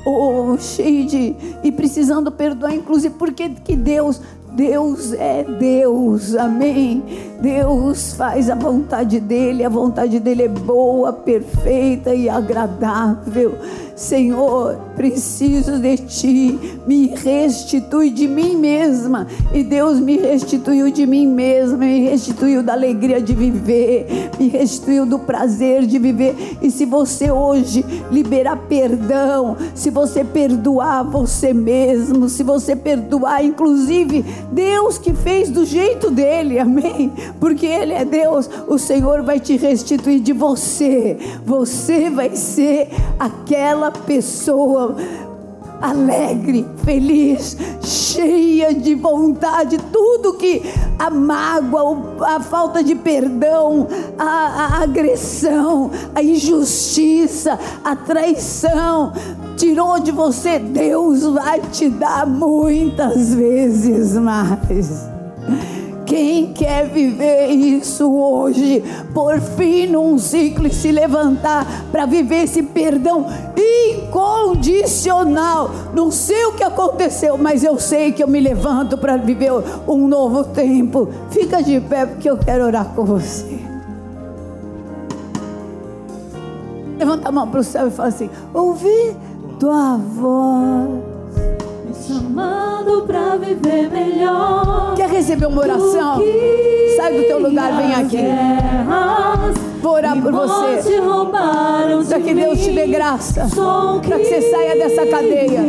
ou 0.05 0.57
cheio 0.59 1.05
de 1.07 1.35
e 1.63 1.71
precisando 1.71 2.31
perdoar, 2.31 2.75
inclusive 2.75 3.15
porque 3.17 3.49
que 3.49 3.75
Deus 3.75 4.21
Deus 4.53 5.13
é 5.13 5.43
Deus, 5.43 6.35
amém. 6.35 7.03
Deus 7.41 8.13
faz 8.13 8.49
a 8.49 8.55
vontade 8.55 9.19
dele, 9.19 9.63
a 9.63 9.69
vontade 9.69 10.19
dele 10.19 10.43
é 10.43 10.47
boa, 10.49 11.13
perfeita 11.13 12.13
e 12.13 12.27
agradável. 12.27 13.57
Senhor, 14.01 14.77
preciso 14.95 15.77
de 15.77 15.95
ti, 15.97 16.59
me 16.87 17.13
restitui 17.15 18.09
de 18.09 18.27
mim 18.27 18.57
mesma. 18.57 19.27
E 19.53 19.63
Deus 19.63 19.99
me 19.99 20.17
restituiu 20.17 20.91
de 20.91 21.05
mim 21.05 21.27
mesma, 21.27 21.77
me 21.77 22.09
restituiu 22.09 22.63
da 22.63 22.73
alegria 22.73 23.21
de 23.21 23.35
viver, 23.35 24.31
me 24.39 24.47
restituiu 24.47 25.05
do 25.05 25.19
prazer 25.19 25.85
de 25.85 25.99
viver. 25.99 26.57
E 26.63 26.71
se 26.71 26.83
você 26.83 27.29
hoje 27.29 27.85
liberar 28.11 28.57
perdão, 28.67 29.55
se 29.75 29.91
você 29.91 30.23
perdoar 30.23 31.03
você 31.03 31.53
mesmo, 31.53 32.27
se 32.27 32.41
você 32.41 32.75
perdoar, 32.75 33.45
inclusive 33.45 34.25
Deus 34.51 34.97
que 34.97 35.13
fez 35.13 35.51
do 35.51 35.63
jeito 35.63 36.09
dele, 36.09 36.57
amém? 36.57 37.13
Porque 37.39 37.67
Ele 37.67 37.93
é 37.93 38.03
Deus, 38.03 38.49
o 38.67 38.79
Senhor 38.79 39.21
vai 39.21 39.39
te 39.39 39.55
restituir 39.57 40.19
de 40.19 40.33
você. 40.33 41.17
Você 41.45 42.09
vai 42.09 42.35
ser 42.35 42.89
aquela 43.19 43.90
pessoa 44.05 44.95
alegre, 45.81 46.65
feliz, 46.83 47.57
cheia 47.81 48.73
de 48.73 48.93
vontade, 48.93 49.79
tudo 49.91 50.33
que 50.37 50.61
a 50.99 51.09
mágoa, 51.09 52.35
a 52.35 52.39
falta 52.39 52.83
de 52.83 52.93
perdão, 52.93 53.87
a, 54.17 54.25
a 54.25 54.83
agressão, 54.83 55.89
a 56.13 56.21
injustiça, 56.21 57.57
a 57.83 57.95
traição 57.95 59.11
tirou 59.57 59.99
de 59.99 60.11
você, 60.11 60.59
Deus 60.59 61.23
vai 61.23 61.59
te 61.59 61.89
dar 61.89 62.27
muitas 62.27 63.33
vezes 63.33 64.13
mais. 64.13 65.20
Quem 66.11 66.51
quer 66.51 66.89
viver 66.89 67.51
isso 67.51 68.13
hoje, 68.13 68.83
por 69.13 69.39
fim 69.39 69.87
num 69.87 70.19
ciclo 70.19 70.67
e 70.67 70.73
se 70.73 70.91
levantar 70.91 71.65
para 71.89 72.05
viver 72.05 72.43
esse 72.43 72.61
perdão 72.61 73.27
incondicional? 73.55 75.71
Não 75.93 76.11
sei 76.11 76.43
o 76.47 76.51
que 76.51 76.65
aconteceu, 76.65 77.37
mas 77.37 77.63
eu 77.63 77.79
sei 77.79 78.11
que 78.11 78.21
eu 78.21 78.27
me 78.27 78.41
levanto 78.41 78.97
para 78.97 79.15
viver 79.15 79.53
um 79.87 80.05
novo 80.05 80.43
tempo. 80.43 81.07
Fica 81.29 81.63
de 81.63 81.79
pé 81.79 82.05
porque 82.05 82.29
eu 82.29 82.37
quero 82.37 82.65
orar 82.65 82.91
com 82.93 83.05
você. 83.05 83.57
Levanta 86.99 87.29
a 87.29 87.31
mão 87.31 87.47
para 87.47 87.61
o 87.61 87.63
céu 87.63 87.87
e 87.87 87.91
fala 87.91 88.09
assim: 88.09 88.29
Ouvi 88.53 89.15
tua 89.57 89.95
voz 89.95 91.10
chamando 92.01 93.03
pra 93.03 93.35
viver 93.37 93.89
melhor. 93.89 94.95
Quer 94.95 95.09
receber 95.09 95.45
uma 95.45 95.61
oração? 95.61 96.21
Sai 96.97 97.13
do 97.17 97.23
teu 97.23 97.39
lugar, 97.39 97.77
vem 97.77 97.93
aqui. 97.93 98.17
Vou 99.81 99.93
orar 99.93 100.21
por 100.21 100.31
você. 100.31 100.99
Para 102.07 102.19
que 102.19 102.33
Deus 102.33 102.59
te 102.59 102.71
dê 102.71 102.87
graça. 102.87 103.47
Para 104.07 104.17
que 104.17 104.25
você 104.25 104.41
saia 104.41 104.75
dessa 104.75 105.05
cadeia. 105.05 105.61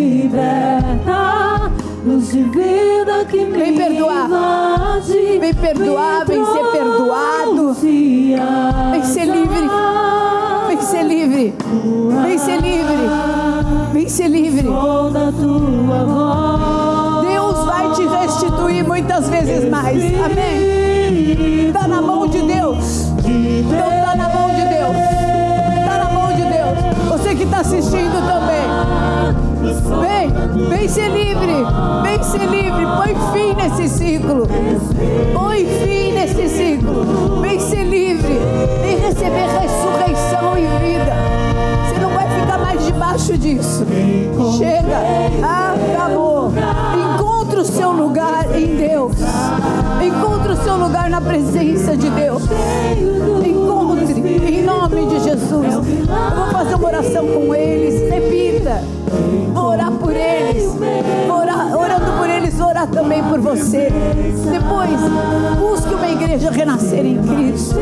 Vem 3.53 3.77
perdoar. 3.77 4.29
Vem 5.41 5.55
perdoar, 5.55 6.25
vem 6.27 6.32
mais. 19.93 20.25
Amém. 20.25 21.69
Está 21.69 21.89
na 21.89 22.01
mão 22.01 22.27
de 22.27 22.43
Deus. 22.43 23.13
Então 23.19 23.93
está 23.93 24.17
na 24.17 24.29
mão 24.29 24.49
de 24.49 24.65
Deus. 24.69 24.97
Está 25.81 25.99
na 25.99 26.11
mão 26.11 26.33
de 26.35 26.43
Deus. 26.43 27.09
Você 27.09 27.35
que 27.35 27.43
está 27.45 27.59
assistindo 27.59 28.27
também. 28.27 28.63
Vem, 30.01 30.69
vem 30.69 30.89
ser 30.89 31.09
livre. 31.09 31.55
Vem 32.03 32.23
ser 32.23 32.47
livre. 32.47 32.87
Põe 32.97 33.17
fim 33.33 33.55
nesse 33.55 33.89
ciclo. 33.89 34.47
Põe 35.35 35.67
fim 35.67 36.13
nesse 36.13 36.49
ciclo. 36.49 37.41
Vem 37.41 37.61
ser 37.61 37.85
livre. 37.85 38.39
Vem 38.83 38.99
receber 38.99 39.47
ressurreição 39.61 40.59
e 40.59 40.67
vida 40.85 41.43
debaixo 43.13 43.39
disso. 43.39 43.87
Chega, 44.59 44.99
acabou. 45.43 46.53
Lugar 48.03 48.59
em 48.59 48.77
Deus. 48.77 49.13
Encontre 50.05 50.53
o 50.53 50.57
seu 50.57 50.77
lugar 50.77 51.09
na 51.09 51.21
presença 51.21 51.97
de 51.97 52.11
Deus. 52.11 52.43
Encontre 53.47 54.13
em 54.49 54.63
nome 54.65 55.07
de 55.07 55.21
Jesus. 55.21 55.73
Eu 55.73 55.83
vou 55.83 56.47
fazer 56.51 56.75
uma 56.75 56.89
oração 56.89 57.27
com 57.27 57.55
eles. 57.55 58.11
Repita. 58.11 58.83
Vou 59.55 59.67
orar 59.67 59.93
por 59.93 60.13
eles. 60.13 60.65
Vou 61.29 61.39
orar, 61.39 61.77
orando 61.77 62.13
por 62.19 62.29
eles, 62.29 62.55
vou 62.55 62.69
orar 62.69 62.89
também 62.89 63.23
por 63.23 63.39
você. 63.41 63.89
Depois, 64.51 65.01
busque 65.61 65.95
uma 65.95 66.09
igreja 66.09 66.51
renascer 66.51 67.07
em 67.07 67.23
Cristo. 67.23 67.77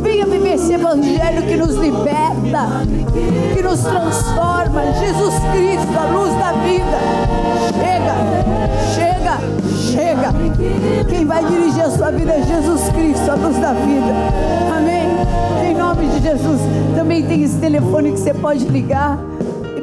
Venha 0.00 0.24
viver 0.26 0.54
esse 0.54 0.72
evangelho 0.72 1.42
que 1.42 1.56
nos 1.56 1.74
liberta, 1.74 2.68
que 3.54 3.62
nos 3.62 3.80
transforma. 3.80 4.82
Jesus 5.00 5.34
Cristo, 5.52 5.98
a 5.98 6.06
luz 6.12 6.32
da 6.34 6.52
vida. 6.52 6.98
Chega, 7.74 8.14
chega, 8.94 9.07
chega. 9.92 10.32
Quem 11.08 11.24
vai 11.24 11.44
dirigir 11.44 11.84
a 11.84 11.90
sua 11.90 12.10
vida 12.10 12.32
é 12.32 12.42
Jesus 12.42 12.88
Cristo, 12.90 13.30
a 13.30 13.34
luz 13.34 13.56
da 13.58 13.72
vida. 13.72 14.12
Amém. 14.76 15.08
Em 15.70 15.74
nome 15.74 16.06
de 16.08 16.20
Jesus. 16.22 16.60
Também 16.94 17.24
tem 17.24 17.42
esse 17.42 17.58
telefone 17.58 18.12
que 18.12 18.20
você 18.20 18.34
pode 18.34 18.64
ligar 18.66 19.18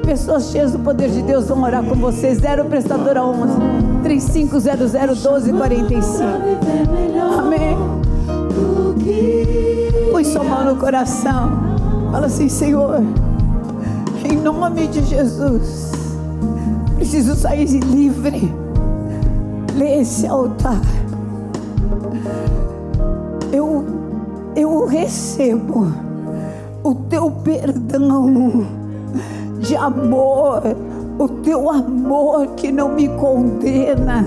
pessoas 0.06 0.52
cheias 0.52 0.72
do 0.72 0.80
poder 0.80 1.10
de 1.10 1.24
Deus 1.24 1.48
vão 1.48 1.64
orar 1.64 1.84
com 1.84 1.96
você. 1.96 2.34
Zero 2.36 2.66
prestadora 2.66 3.24
11 3.24 3.54
3500 4.04 4.94
1245. 4.94 6.24
Amém. 7.40 7.76
Põe 10.12 10.24
sua 10.24 10.44
mão 10.44 10.64
no 10.64 10.76
coração. 10.76 11.52
Fala 12.12 12.28
assim, 12.28 12.48
Senhor, 12.48 13.04
em 14.24 14.38
nome 14.38 14.88
de 14.88 15.04
Jesus, 15.04 15.92
preciso 16.96 17.36
sair 17.36 17.66
livre. 17.66 18.65
Lê 19.76 20.00
esse 20.00 20.26
altar. 20.26 20.80
Eu, 23.52 23.86
eu 24.56 24.86
recebo 24.86 25.88
o 26.84 26.96
teu 26.96 27.30
perdão 27.30 28.66
de 29.60 29.76
amor, 29.76 30.62
o 31.20 31.28
teu 31.28 31.70
amor 31.70 32.48
que 32.56 32.72
não 32.72 32.90
me 32.90 33.10
condena, 33.10 34.24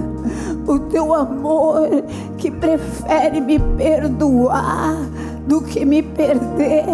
o 0.66 0.78
teu 0.80 1.14
amor 1.14 1.88
que 2.36 2.50
prefere 2.50 3.40
me 3.40 3.58
perdoar 3.58 4.96
do 5.46 5.62
que 5.62 5.84
me 5.84 6.02
perder. 6.02 6.84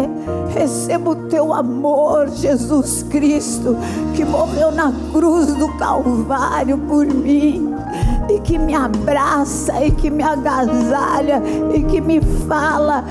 Recebo 0.53 1.11
o 1.11 1.15
teu 1.27 1.53
amor, 1.53 2.29
Jesus 2.29 3.03
Cristo, 3.09 3.75
que 4.15 4.23
morreu 4.23 4.71
na 4.71 4.93
cruz 5.11 5.53
do 5.55 5.67
Calvário 5.77 6.77
por 6.77 7.05
mim. 7.05 7.74
Que 8.45 8.57
me 8.57 8.73
abraça 8.73 9.83
e 9.83 9.91
que 9.91 10.09
me 10.09 10.23
agasalha 10.23 11.41
e 11.73 11.83
que 11.83 11.99
me 11.99 12.21
fala 12.47 13.03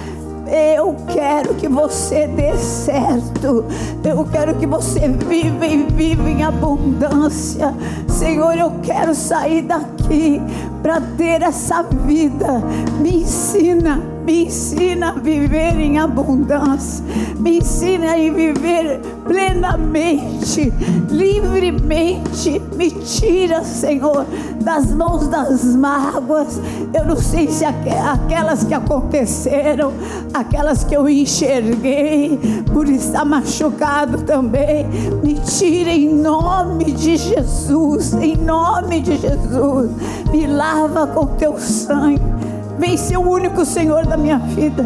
eu 0.47 0.95
quero 1.09 1.55
que 1.55 1.69
você 1.69 2.27
dê 2.27 2.57
certo. 2.57 3.65
Eu 4.05 4.25
quero 4.31 4.55
que 4.55 4.67
você 4.67 5.09
viva 5.09 5.67
e 5.67 5.85
viva 5.85 6.29
em 6.29 6.43
abundância. 6.43 7.75
Senhor, 8.07 8.57
eu 8.57 8.73
quero 8.83 9.15
sair 9.15 9.63
daqui 9.63 10.41
para 10.83 11.01
ter 11.01 11.43
essa 11.43 11.83
vida. 11.83 12.63
Me 13.01 13.23
ensina 13.23 14.14
me 14.25 14.47
ensina 14.47 15.11
a 15.11 15.13
viver 15.13 15.79
em 15.79 15.99
abundância. 15.99 17.05
Me 17.39 17.59
ensina 17.59 18.13
a 18.13 18.17
viver 18.17 19.01
plenamente, 19.27 20.73
livremente. 21.11 22.61
Me 22.75 22.91
tira, 22.91 23.63
Senhor, 23.63 24.25
das 24.63 24.91
mãos 24.93 25.29
das 25.29 25.77
mágoas. 25.77 26.59
Eu 26.95 27.05
não 27.05 27.17
sei 27.17 27.49
se 27.49 27.67
aquelas 27.67 28.65
que 28.65 28.73
aconteceram, 28.73 29.93
aquelas 30.33 30.85
que 30.85 30.97
eu 30.97 31.07
enxerguei, 31.07 32.39
por 32.73 32.89
estar 32.89 33.27
machucado 33.27 34.23
também. 34.23 34.87
Me 35.23 35.35
tira 35.35 35.91
em 35.91 36.15
nome 36.15 36.93
de 36.93 37.19
Jesus. 37.19 38.15
Em 38.15 38.37
nome 38.37 39.01
de 39.01 39.19
Jesus. 39.19 39.91
Me 40.31 40.47
lava 40.47 41.07
com 41.09 41.27
teu 41.27 41.59
sangue 41.59 42.54
Vem 42.79 42.97
ser 42.97 43.17
o 43.17 43.29
único 43.29 43.65
Senhor 43.65 44.07
da 44.07 44.17
minha 44.17 44.39
vida. 44.39 44.85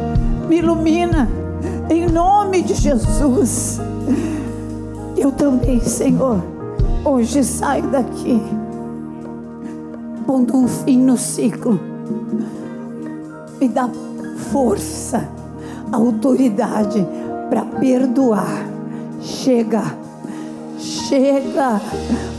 Me 0.48 0.58
ilumina. 0.58 1.28
Em 1.90 2.06
nome 2.06 2.62
de 2.62 2.74
Jesus. 2.74 3.80
Eu 5.16 5.32
também, 5.32 5.80
Senhor, 5.80 6.42
hoje 7.04 7.42
saio 7.42 7.88
daqui 7.88 8.40
pondo 10.28 10.58
um 10.58 10.68
fim 10.68 10.98
no 10.98 11.16
ciclo. 11.16 11.80
Me 13.58 13.66
dá 13.66 13.88
força, 14.52 15.26
autoridade 15.90 17.02
para 17.48 17.64
perdoar. 17.64 18.68
Chega, 19.22 19.82
chega. 20.78 21.80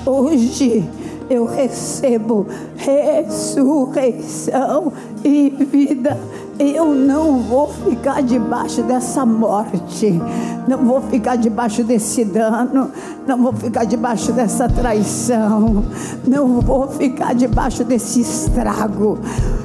Hoje 0.06 0.88
eu 1.30 1.46
recebo 1.46 2.46
ressurreição 2.76 4.92
e 5.24 5.50
vida. 5.50 6.18
Eu 6.58 6.94
não 6.94 7.40
vou 7.40 7.70
ficar 7.70 8.22
debaixo 8.22 8.84
dessa 8.84 9.26
morte, 9.26 10.20
não 10.68 10.80
vou 10.80 11.02
ficar 11.02 11.38
debaixo 11.38 11.86
desse 11.86 12.26
dano, 12.26 12.92
não 13.26 13.42
vou 13.42 13.54
ficar 13.54 13.86
debaixo 13.86 14.34
dessa 14.34 14.68
traição, 14.68 15.86
não 16.28 16.60
vou 16.60 16.90
ficar 16.90 17.34
debaixo 17.34 17.86
desse 17.86 18.20
estrago. 18.20 19.20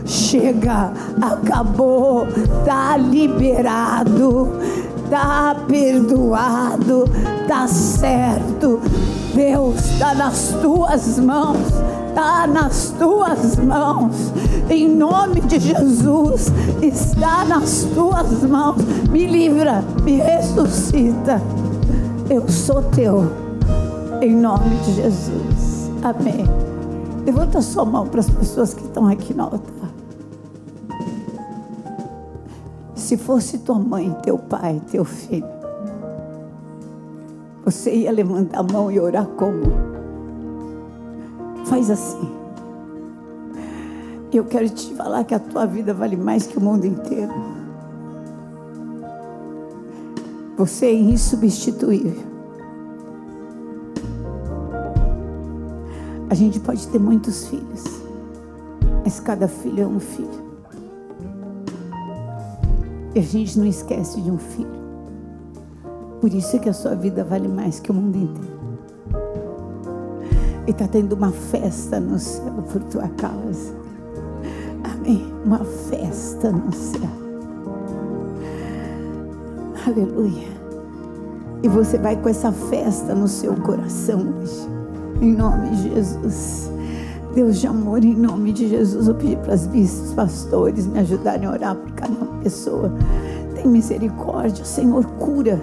Chega, 0.05 0.93
acabou, 1.21 2.29
tá 2.65 2.97
liberado, 2.97 4.51
tá 5.11 5.57
perdoado, 5.67 7.07
tá 7.49 7.67
certo. 7.67 8.81
Deus 9.35 9.85
está 9.85 10.15
nas 10.15 10.49
tuas 10.61 11.19
mãos 11.19 11.59
está 12.15 12.47
nas 12.47 12.91
tuas 12.97 13.57
mãos. 13.57 14.15
Em 14.71 14.89
nome 14.89 15.41
de 15.41 15.59
Jesus, 15.59 16.53
está 16.81 17.45
nas 17.45 17.83
tuas 17.93 18.45
mãos. 18.45 18.77
Me 19.11 19.27
livra, 19.27 19.83
me 20.05 20.19
ressuscita. 20.19 21.43
Eu 22.31 22.49
sou 22.49 22.83
teu. 22.83 23.31
Em 24.23 24.35
nome 24.35 24.77
de 24.85 24.95
Jesus. 24.95 25.91
Amém. 26.03 26.45
Levanta 27.27 27.61
sua 27.61 27.85
mão 27.85 28.07
para 28.07 28.21
as 28.21 28.31
pessoas 28.31 28.73
que 28.73 28.85
estão 28.85 29.09
aqui 29.09 29.35
no 29.35 29.43
altar. 29.43 29.91
Se 32.95 33.17
fosse 33.17 33.59
tua 33.59 33.79
mãe, 33.79 34.15
teu 34.23 34.39
pai, 34.39 34.81
teu 34.91 35.05
filho, 35.05 35.47
você 37.65 37.95
ia 37.95 38.13
levantar 38.13 38.61
a 38.61 38.63
mão 38.63 38.91
e 38.91 39.01
orar 39.01 39.27
como? 39.27 39.63
Faz 41.65 41.91
assim. 41.91 42.31
Eu 44.31 44.45
quero 44.45 44.69
te 44.69 44.93
falar 44.95 45.25
que 45.25 45.35
a 45.35 45.39
tua 45.39 45.65
vida 45.65 45.95
vale 45.95 46.17
mais 46.17 46.47
que 46.47 46.59
o 46.59 46.61
mundo 46.61 46.85
inteiro. 46.85 47.33
Você 50.59 50.87
é 50.87 50.93
insubstituível. 50.93 52.35
A 56.29 56.35
gente 56.35 56.61
pode 56.61 56.87
ter 56.89 56.99
muitos 56.99 57.47
filhos, 57.47 57.85
mas 59.05 59.21
cada 59.21 59.49
filho 59.49 59.85
é 59.85 59.87
um 59.87 60.01
filho. 60.01 60.45
E 63.15 63.21
a 63.21 63.23
gente 63.23 63.59
não 63.59 63.67
esquece 63.67 64.21
de 64.21 64.31
um 64.31 64.39
filho. 64.39 64.84
Por 66.25 66.33
isso 66.33 66.57
é 66.57 66.59
que 66.59 66.71
a 66.71 66.73
sua 66.73 66.95
vida 66.95 67.23
vale 67.23 67.47
mais 67.47 67.79
que 67.79 67.91
o 67.91 67.95
mundo 67.95 68.17
inteiro. 68.17 68.59
E 70.67 70.71
está 70.71 70.89
tendo 70.89 71.13
uma 71.13 71.31
festa 71.31 72.01
no 72.01 72.19
céu 72.19 72.65
por 72.73 72.83
tua 72.85 73.07
causa. 73.09 73.75
Amém. 74.85 75.23
Uma 75.45 75.59
festa 75.59 76.51
no 76.51 76.73
céu. 76.73 77.11
Aleluia. 79.87 80.49
E 81.63 81.69
você 81.69 81.99
vai 81.99 82.17
com 82.17 82.31
essa 82.31 82.51
festa 82.51 83.15
no 83.15 83.29
seu 83.29 83.55
coração 83.57 84.21
hoje. 84.41 84.67
Em 85.21 85.31
nome 85.31 85.77
de 85.77 85.95
Jesus. 85.95 86.71
Deus 87.35 87.61
de 87.61 87.67
amor, 87.67 88.03
em 88.03 88.17
nome 88.17 88.55
de 88.55 88.67
Jesus, 88.67 89.09
eu 89.09 89.15
pedi 89.15 89.37
para 89.37 89.53
as 89.53 89.67
bispos, 89.67 90.15
pastores 90.15 90.87
me 90.87 91.01
ajudarem 91.01 91.47
a 91.47 91.51
orar 91.53 91.75
por 91.75 91.93
cada 91.93 92.25
pessoa. 92.43 92.91
Tem 93.55 93.67
misericórdia, 93.67 94.65
Senhor, 94.65 95.05
cura, 95.19 95.61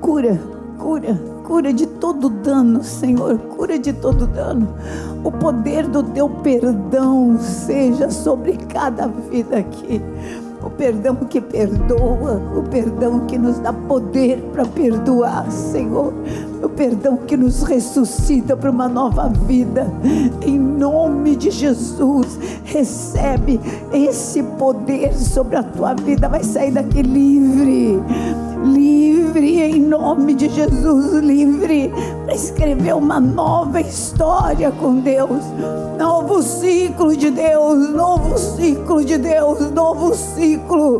cura, 0.00 0.40
cura 0.78 1.18
cura 1.50 1.72
de 1.72 1.84
todo 1.84 2.28
dano, 2.28 2.84
Senhor, 2.84 3.36
cura 3.36 3.76
de 3.76 3.92
todo 3.92 4.24
dano. 4.24 4.68
O 5.24 5.32
poder 5.32 5.84
do 5.88 6.00
teu 6.00 6.28
perdão 6.28 7.36
seja 7.40 8.08
sobre 8.08 8.56
cada 8.56 9.08
vida 9.08 9.58
aqui. 9.58 10.00
O 10.64 10.70
perdão 10.70 11.16
que 11.16 11.40
perdoa, 11.40 12.40
o 12.56 12.62
perdão 12.62 13.26
que 13.26 13.36
nos 13.36 13.58
dá 13.58 13.72
poder 13.72 14.40
para 14.52 14.64
perdoar, 14.64 15.50
Senhor. 15.50 16.14
O 16.62 16.68
perdão 16.68 17.16
que 17.16 17.36
nos 17.36 17.64
ressuscita 17.64 18.56
para 18.56 18.70
uma 18.70 18.88
nova 18.88 19.28
vida. 19.28 19.92
Em 20.46 20.56
nome 20.56 21.34
de 21.34 21.50
Jesus, 21.50 22.38
recebe 22.62 23.58
esse 23.92 24.40
poder 24.56 25.14
sobre 25.14 25.56
a 25.56 25.64
tua 25.64 25.94
vida. 25.94 26.28
Vai 26.28 26.44
sair 26.44 26.70
daqui 26.70 27.02
livre 27.02 27.98
livre 28.64 28.99
em 29.38 29.80
nome 29.80 30.34
de 30.34 30.48
Jesus, 30.48 31.12
livre 31.22 31.92
para 32.24 32.34
escrever 32.34 32.94
uma 32.96 33.20
nova 33.20 33.80
história 33.80 34.72
com 34.72 34.96
Deus, 34.96 35.44
novo 35.96 36.42
ciclo 36.42 37.16
de 37.16 37.30
Deus, 37.30 37.90
novo 37.90 38.36
ciclo 38.36 39.04
de 39.04 39.16
Deus, 39.18 39.70
novo 39.70 40.14
ciclo. 40.14 40.98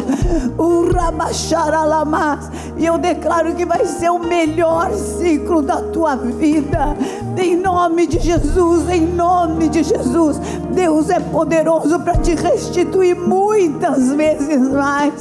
O 0.56 0.92
Rabacharalamas, 0.92 2.50
e 2.76 2.86
eu 2.86 2.98
declaro 2.98 3.54
que 3.54 3.66
vai 3.66 3.84
ser 3.84 4.10
o 4.10 4.18
melhor 4.20 4.92
ciclo 4.92 5.60
da 5.60 5.80
tua 5.80 6.14
vida, 6.14 6.96
em 7.36 7.56
nome 7.56 8.06
de 8.06 8.20
Jesus, 8.20 8.88
em 8.88 9.06
nome 9.06 9.68
de 9.68 9.82
Jesus. 9.82 10.38
Deus 10.72 11.10
é 11.10 11.18
poderoso 11.18 11.98
para 12.00 12.16
te 12.16 12.34
restituir 12.34 13.16
muitas 13.16 14.12
vezes 14.12 14.60
mais 14.68 15.14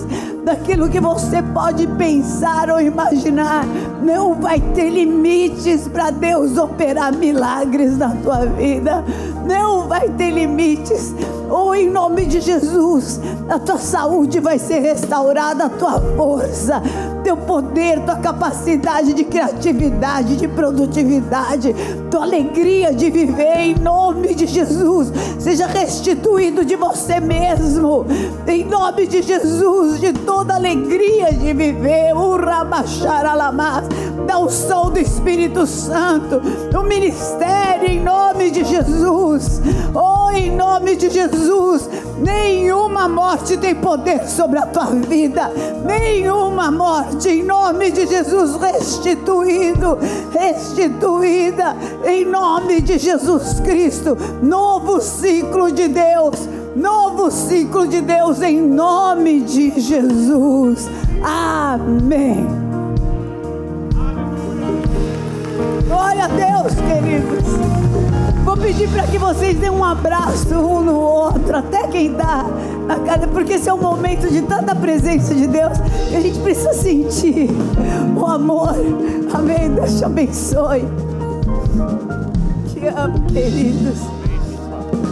daquilo 0.43 0.89
que 0.89 0.99
você 0.99 1.41
pode 1.41 1.85
pensar 1.87 2.69
ou 2.69 2.81
imaginar. 2.81 3.65
Não 4.01 4.35
vai 4.35 4.59
ter 4.59 4.89
limites 4.89 5.87
para 5.87 6.09
Deus 6.09 6.57
operar 6.57 7.13
milagres 7.15 7.97
na 7.97 8.15
tua 8.15 8.45
vida. 8.45 9.03
Não 9.45 9.87
vai 9.87 10.09
ter 10.09 10.31
limites. 10.31 11.13
Ou 11.49 11.73
em 11.75 11.89
nome 11.89 12.25
de 12.25 12.39
Jesus, 12.39 13.19
a 13.49 13.57
tua 13.57 13.79
saúde 13.79 14.39
vai 14.39 14.59
ser 14.59 14.79
restaurada, 14.79 15.65
a 15.65 15.69
tua 15.69 15.99
força, 16.15 16.81
teu 17.23 17.37
poder, 17.37 17.99
tua 18.01 18.17
capacidade 18.17 19.13
de 19.13 19.23
criatividade, 19.23 20.35
de 20.37 20.47
produtividade, 20.47 21.75
tua 22.09 22.23
alegria 22.23 22.93
de 22.93 23.09
viver 23.09 23.57
em 23.59 23.75
nome 23.75 24.33
de 24.33 24.47
Jesus. 24.47 25.11
Seja 25.39 25.67
restituído 25.67 26.65
de 26.65 26.75
você 26.75 27.19
mesmo. 27.19 28.05
Em 28.47 28.65
nome 28.65 29.07
de 29.07 29.21
Jesus, 29.21 29.99
de 29.99 30.13
toda 30.13 30.55
alegria 30.55 31.33
de 31.33 31.53
viver. 31.53 32.15
O 32.15 32.37
Rabacharalamas, 32.37 33.85
da 34.25 34.39
unção 34.39 34.89
do 34.91 34.99
Espírito 34.99 35.65
Santo, 35.67 36.41
o 36.75 36.83
ministério 36.83 37.87
em 37.87 38.01
nome 38.01 38.51
de 38.51 38.63
Jesus. 38.63 39.61
Oh, 39.93 40.31
em 40.31 40.55
nome 40.55 40.95
de 40.95 41.09
Jesus, 41.09 41.89
nenhuma 42.19 42.78
morte 43.09 43.57
tem 43.57 43.75
poder 43.75 44.27
sobre 44.27 44.59
a 44.59 44.65
tua 44.65 44.85
vida. 44.85 45.51
Nenhuma 45.85 46.71
morte 46.71 47.29
em 47.29 47.43
nome 47.43 47.91
de 47.91 48.07
Jesus 48.07 48.55
restituído, 48.55 49.97
restituída 50.31 51.75
em 52.05 52.25
nome 52.25 52.81
de 52.81 52.97
Jesus 52.97 53.59
Cristo. 53.59 54.17
Novo 54.41 55.01
ciclo 55.01 55.71
de 55.71 55.87
Deus 55.87 56.59
novo 56.75 57.29
ciclo 57.29 57.87
de 57.87 57.99
Deus 57.99 58.41
em 58.41 58.61
nome 58.61 59.41
de 59.41 59.79
Jesus. 59.79 60.89
Amém. 61.21 62.47
Glória 65.87 66.25
a 66.25 66.27
Deus, 66.27 66.73
queridos. 66.75 67.43
Vou 68.45 68.55
pedir 68.55 68.89
para 68.89 69.03
que 69.03 69.17
vocês 69.17 69.57
dêem 69.57 69.71
um 69.71 69.83
abraço 69.83 70.55
um 70.55 70.81
no 70.81 70.95
outro, 70.99 71.57
até 71.57 71.87
quem 71.87 72.13
dá 72.13 72.45
porque 73.39 73.53
esse 73.53 73.69
é 73.69 73.73
um 73.73 73.81
momento 73.81 74.27
de 74.29 74.41
tanta 74.41 74.75
presença 74.75 75.33
de 75.33 75.47
Deus 75.47 75.77
que 76.09 76.15
a 76.15 76.19
gente 76.19 76.39
precisa 76.39 76.73
sentir 76.73 77.49
o 78.15 78.25
amor. 78.25 78.75
Amém. 79.33 79.71
Deus 79.73 79.97
te 79.97 80.05
abençoe. 80.05 80.83
Te 82.67 82.87
amo, 82.87 83.19
queridos. 83.27 83.99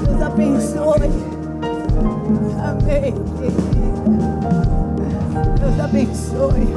Deus 0.06 0.22
abençoe. 0.22 1.10
Amém, 2.60 3.14
querida. 3.40 3.88
Deus 5.60 5.80
abençoe. 5.80 6.68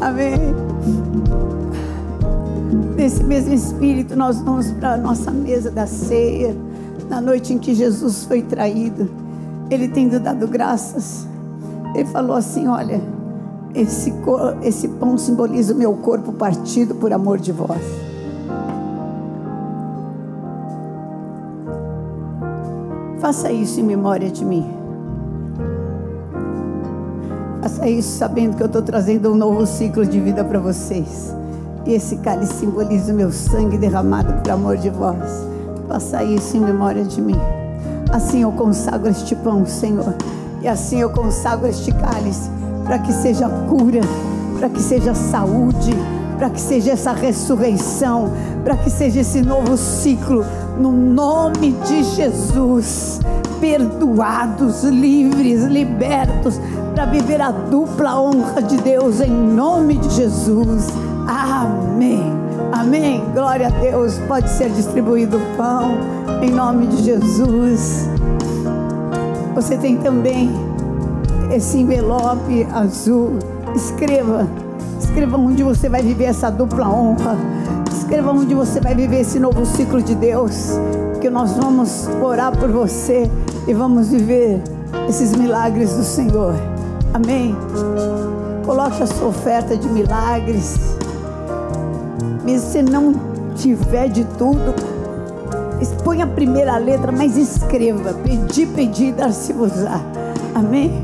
Amém. 0.00 0.67
Nesse 2.98 3.22
mesmo 3.22 3.54
espírito, 3.54 4.16
nós 4.16 4.40
vamos 4.40 4.72
para 4.72 4.94
a 4.94 4.96
nossa 4.96 5.30
mesa 5.30 5.70
da 5.70 5.86
ceia, 5.86 6.52
na 7.08 7.20
noite 7.20 7.52
em 7.52 7.58
que 7.58 7.72
Jesus 7.72 8.24
foi 8.24 8.42
traído. 8.42 9.08
Ele 9.70 9.86
tendo 9.86 10.18
dado 10.18 10.48
graças, 10.48 11.24
ele 11.94 12.06
falou 12.06 12.34
assim: 12.34 12.66
Olha, 12.66 13.00
esse, 13.72 14.12
esse 14.62 14.88
pão 14.88 15.16
simboliza 15.16 15.74
o 15.74 15.76
meu 15.76 15.94
corpo 15.94 16.32
partido 16.32 16.96
por 16.96 17.12
amor 17.12 17.38
de 17.38 17.52
vós. 17.52 17.80
Faça 23.20 23.52
isso 23.52 23.78
em 23.78 23.84
memória 23.84 24.28
de 24.28 24.44
mim. 24.44 24.68
Faça 27.62 27.88
isso 27.88 28.18
sabendo 28.18 28.56
que 28.56 28.62
eu 28.64 28.66
estou 28.66 28.82
trazendo 28.82 29.30
um 29.30 29.36
novo 29.36 29.64
ciclo 29.66 30.04
de 30.04 30.18
vida 30.18 30.42
para 30.42 30.58
vocês. 30.58 31.38
E 31.88 31.94
esse 31.94 32.16
cálice 32.16 32.52
simboliza 32.52 33.14
o 33.14 33.16
meu 33.16 33.32
sangue 33.32 33.78
derramado 33.78 34.34
por 34.42 34.50
amor 34.52 34.76
de 34.76 34.90
vós. 34.90 35.16
Faça 35.88 36.22
isso 36.22 36.54
em 36.54 36.60
memória 36.60 37.02
de 37.02 37.18
mim. 37.18 37.34
Assim 38.12 38.42
eu 38.42 38.52
consagro 38.52 39.08
este 39.08 39.34
pão, 39.34 39.64
Senhor. 39.64 40.14
E 40.60 40.68
assim 40.68 41.00
eu 41.00 41.08
consagro 41.08 41.66
este 41.66 41.90
cálice 41.92 42.50
para 42.84 42.98
que 42.98 43.10
seja 43.10 43.48
cura, 43.48 44.02
para 44.58 44.68
que 44.68 44.82
seja 44.82 45.14
saúde, 45.14 45.94
para 46.36 46.50
que 46.50 46.60
seja 46.60 46.92
essa 46.92 47.12
ressurreição, 47.12 48.32
para 48.62 48.76
que 48.76 48.90
seja 48.90 49.20
esse 49.20 49.40
novo 49.40 49.74
ciclo, 49.78 50.44
no 50.78 50.92
nome 50.92 51.72
de 51.86 52.04
Jesus. 52.04 53.18
Perdoados, 53.62 54.84
livres, 54.84 55.64
libertos, 55.64 56.60
para 56.94 57.06
viver 57.06 57.40
a 57.40 57.50
dupla 57.50 58.20
honra 58.20 58.60
de 58.60 58.76
Deus 58.76 59.22
em 59.22 59.30
nome 59.30 59.96
de 59.96 60.10
Jesus. 60.10 60.86
Amém. 61.58 62.22
Amém. 62.72 63.24
Glória 63.34 63.66
a 63.66 63.70
Deus. 63.70 64.16
Pode 64.28 64.48
ser 64.48 64.70
distribuído 64.70 65.38
o 65.38 65.56
pão 65.56 65.98
em 66.40 66.52
nome 66.52 66.86
de 66.86 67.02
Jesus. 67.02 68.08
Você 69.56 69.76
tem 69.76 69.96
também 69.96 70.52
esse 71.52 71.78
envelope 71.78 72.64
azul. 72.72 73.40
Escreva. 73.74 74.46
Escreva 75.00 75.36
onde 75.36 75.64
você 75.64 75.88
vai 75.88 76.00
viver 76.00 76.26
essa 76.26 76.48
dupla 76.48 76.88
honra. 76.88 77.36
Escreva 77.92 78.30
onde 78.30 78.54
você 78.54 78.80
vai 78.80 78.94
viver 78.94 79.22
esse 79.22 79.40
novo 79.40 79.66
ciclo 79.66 80.00
de 80.00 80.14
Deus. 80.14 80.78
Que 81.20 81.28
nós 81.28 81.54
vamos 81.54 82.08
orar 82.22 82.56
por 82.56 82.70
você 82.70 83.28
e 83.66 83.74
vamos 83.74 84.10
viver 84.10 84.62
esses 85.08 85.34
milagres 85.34 85.92
do 85.92 86.04
Senhor. 86.04 86.54
Amém. 87.12 87.56
Coloque 88.64 89.02
a 89.02 89.06
sua 89.08 89.26
oferta 89.26 89.76
de 89.76 89.88
milagres. 89.88 90.97
Se 92.56 92.82
não 92.82 93.12
tiver 93.56 94.08
de 94.08 94.24
tudo, 94.24 94.74
expõe 95.80 96.22
a 96.22 96.26
primeira 96.26 96.76
letra, 96.76 97.10
mas 97.10 97.36
escreva. 97.36 98.14
Pedir, 98.14 98.66
pedir, 98.68 99.12
dar-se-vos-á. 99.12 100.00
Amém. 100.54 101.02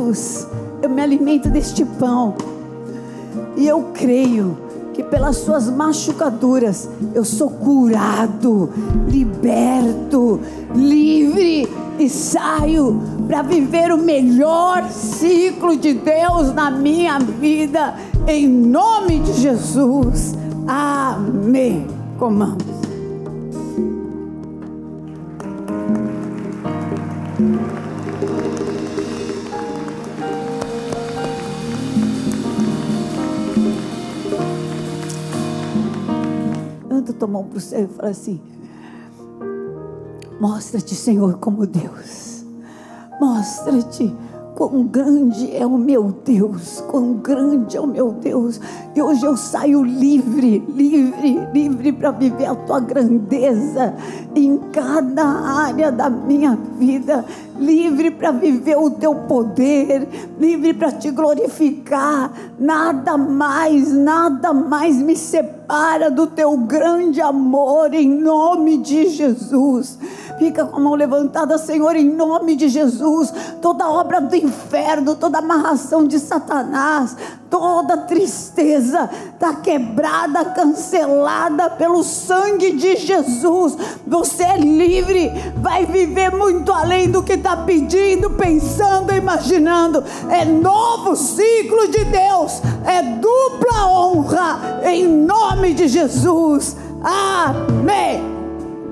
Jesus, 0.00 0.48
eu 0.82 0.88
me 0.88 1.02
alimento 1.02 1.48
deste 1.50 1.84
pão. 1.84 2.34
E 3.56 3.66
eu 3.66 3.90
creio 3.94 4.56
que 4.94 5.02
pelas 5.02 5.36
suas 5.36 5.68
machucaduras 5.70 6.88
eu 7.14 7.24
sou 7.24 7.50
curado, 7.50 8.70
liberto, 9.08 10.40
livre 10.74 11.68
e 11.98 12.08
saio 12.08 13.00
para 13.26 13.42
viver 13.42 13.92
o 13.92 13.98
melhor 13.98 14.88
ciclo 14.90 15.76
de 15.76 15.94
Deus 15.94 16.52
na 16.54 16.70
minha 16.70 17.18
vida, 17.18 17.94
em 18.26 18.48
nome 18.48 19.20
de 19.20 19.34
Jesus. 19.34 20.34
Amém. 20.66 21.86
Comamos. 22.18 22.79
Tua 37.20 37.28
mão 37.28 37.44
para 37.44 37.58
o 37.58 37.60
céu 37.60 37.84
e 37.84 37.88
fala 37.88 38.08
assim: 38.08 38.40
Mostra-te, 40.40 40.94
Senhor, 40.94 41.36
como 41.38 41.66
Deus. 41.66 42.44
Mostra-te 43.20 44.12
quão 44.54 44.84
grande 44.84 45.54
é 45.54 45.66
o 45.66 45.76
meu 45.76 46.14
Deus, 46.24 46.82
quão 46.88 47.14
grande 47.14 47.76
é 47.76 47.80
o 47.80 47.86
meu 47.86 48.12
Deus. 48.12 48.58
E 48.94 49.02
hoje 49.02 49.24
eu 49.24 49.36
saio 49.36 49.82
livre, 49.82 50.58
livre, 50.68 51.46
livre 51.52 51.92
para 51.92 52.10
viver 52.10 52.46
a 52.46 52.54
tua 52.54 52.80
grandeza 52.80 53.94
em 54.34 54.58
cada 54.72 55.24
área 55.24 55.92
da 55.92 56.08
minha 56.08 56.58
vida, 56.78 57.24
livre 57.58 58.10
para 58.10 58.32
viver 58.32 58.76
o 58.76 58.90
teu 58.90 59.14
poder, 59.14 60.08
livre 60.38 60.72
para 60.72 60.92
te 60.92 61.10
glorificar. 61.10 62.32
Nada 62.58 63.18
mais, 63.18 63.92
nada 63.92 64.52
mais 64.54 64.96
me 64.96 65.16
separa 65.16 65.59
do 66.10 66.26
teu 66.26 66.56
grande 66.56 67.20
amor 67.20 67.94
em 67.94 68.08
nome 68.08 68.78
de 68.78 69.08
Jesus. 69.08 69.98
Fica 70.38 70.64
com 70.64 70.78
a 70.78 70.80
mão 70.80 70.94
levantada, 70.94 71.58
Senhor, 71.58 71.94
em 71.94 72.08
nome 72.08 72.56
de 72.56 72.68
Jesus. 72.68 73.32
Toda 73.62 73.88
obra 73.88 74.20
do 74.20 74.34
inferno, 74.34 75.14
toda 75.14 75.38
amarração 75.38 76.06
de 76.06 76.18
Satanás, 76.18 77.16
toda 77.50 77.96
tristeza 77.98 79.10
está 79.34 79.54
quebrada, 79.56 80.44
cancelada 80.46 81.68
pelo 81.70 82.02
sangue 82.04 82.72
de 82.72 82.96
Jesus. 82.96 83.76
Você 84.06 84.44
é 84.44 84.56
livre, 84.56 85.30
vai 85.56 85.84
viver 85.84 86.30
muito 86.30 86.72
além 86.72 87.10
do 87.10 87.22
que 87.22 87.32
está 87.32 87.56
pedindo, 87.56 88.30
pensando, 88.30 89.12
imaginando. 89.12 90.02
É 90.30 90.44
novo 90.44 91.16
ciclo 91.16 91.88
de 91.88 92.04
Deus, 92.04 92.62
é 92.86 93.02
dupla 93.02 93.86
honra, 93.88 94.80
em 94.84 95.06
nome 95.06 95.74
de 95.74 95.88
Jesus. 95.88 96.76
Amém. 97.02 98.22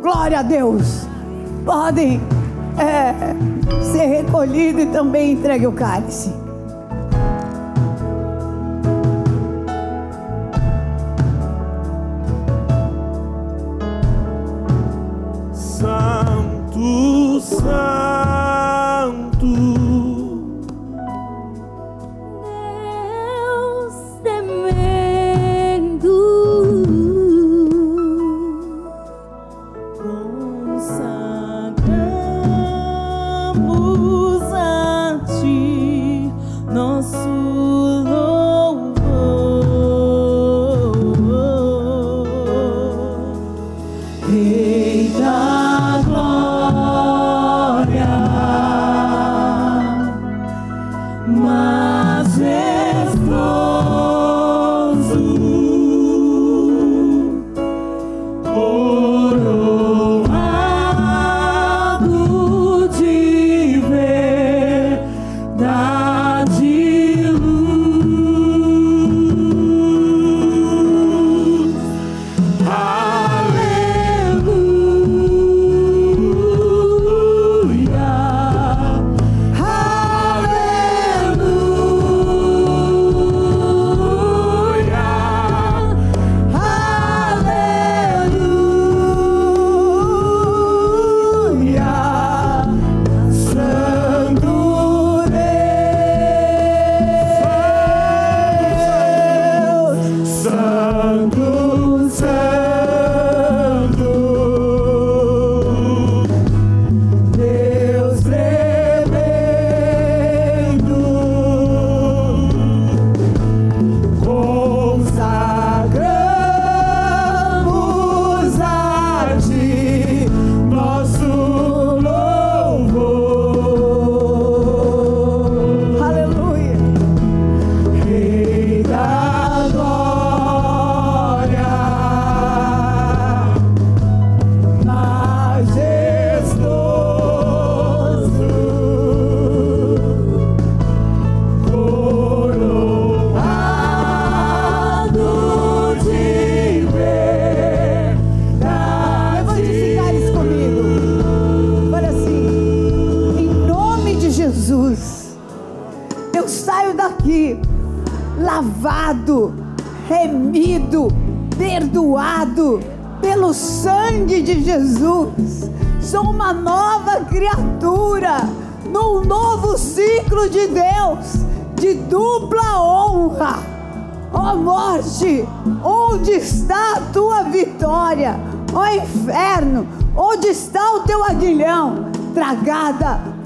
Glória 0.03 0.41
a 0.41 0.43
Deus 0.43 1.07
podem 1.69 2.19
é, 2.79 3.13
ser 3.93 4.07
recolhidos 4.07 4.85
e 4.85 4.87
também 4.87 5.33
entregue 5.33 5.67
o 5.67 5.73
cálice. 5.73 6.48
Santo, 17.59 18.08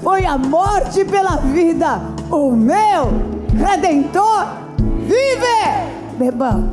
foi 0.01 0.25
a 0.25 0.37
morte 0.37 1.03
pela 1.05 1.37
vida. 1.37 2.01
O 2.29 2.51
meu 2.51 3.11
redentor 3.57 4.45
vive! 5.07 6.17
Bebamos. 6.17 6.72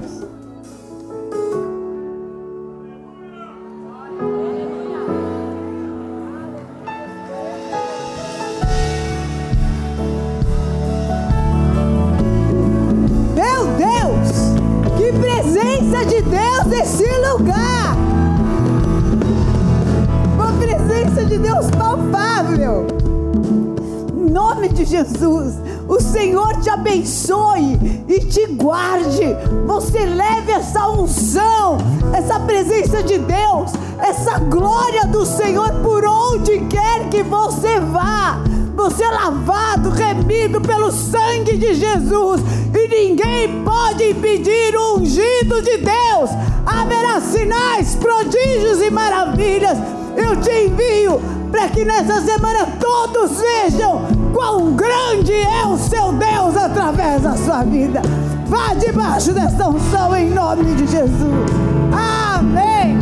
Senhor 26.41 26.57
te 26.63 26.71
abençoe 26.71 28.05
e 28.09 28.21
te 28.21 28.47
guarde. 28.47 29.37
Você 29.67 30.07
leve 30.07 30.53
essa 30.53 30.89
unção, 30.89 31.77
essa 32.15 32.41
presença 32.41 33.03
de 33.03 33.19
Deus, 33.19 33.73
essa 33.99 34.39
glória 34.39 35.05
do 35.05 35.27
Senhor 35.27 35.71
por 35.83 36.03
onde 36.03 36.61
quer 36.61 37.11
que 37.11 37.23
você 37.23 37.79
vá. 37.81 38.41
Você 38.75 39.05
é 39.05 39.11
lavado, 39.11 39.91
remido 39.91 40.63
pelo 40.63 40.91
sangue 40.91 41.59
de 41.59 41.75
Jesus, 41.75 42.41
e 42.75 42.89
ninguém 42.89 43.63
pode 43.63 44.09
impedir 44.09 44.75
o 44.75 44.97
ungido 44.97 45.61
de 45.61 45.77
Deus. 45.77 46.31
Haverá 46.65 47.21
sinais, 47.21 47.95
prodígios 47.97 48.81
e 48.81 48.91
maravilhas. 48.91 49.77
Eu 50.17 50.41
te 50.41 50.51
envio 50.51 51.21
para 51.51 51.69
que 51.69 51.85
nessa 51.85 52.21
semana 52.23 52.67
todos 52.79 53.39
vejam 53.41 54.03
quão 54.33 54.73
grande 54.73 55.33
é 55.33 55.67
o 55.67 55.77
seu 55.77 56.13
Deus 56.13 56.57
através 56.57 57.23
da 57.23 57.37
sua 57.37 57.65
vida. 57.65 58.01
Vá 58.47 58.75
debaixo 58.75 59.33
dessa 59.33 59.69
unção 59.69 60.17
em 60.17 60.31
nome 60.31 60.75
de 60.75 60.87
Jesus. 60.87 61.51
Amém. 61.93 62.99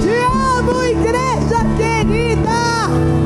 Te 0.00 0.58
amo, 0.58 0.82
igreja 0.84 1.64
querida. 1.76 3.25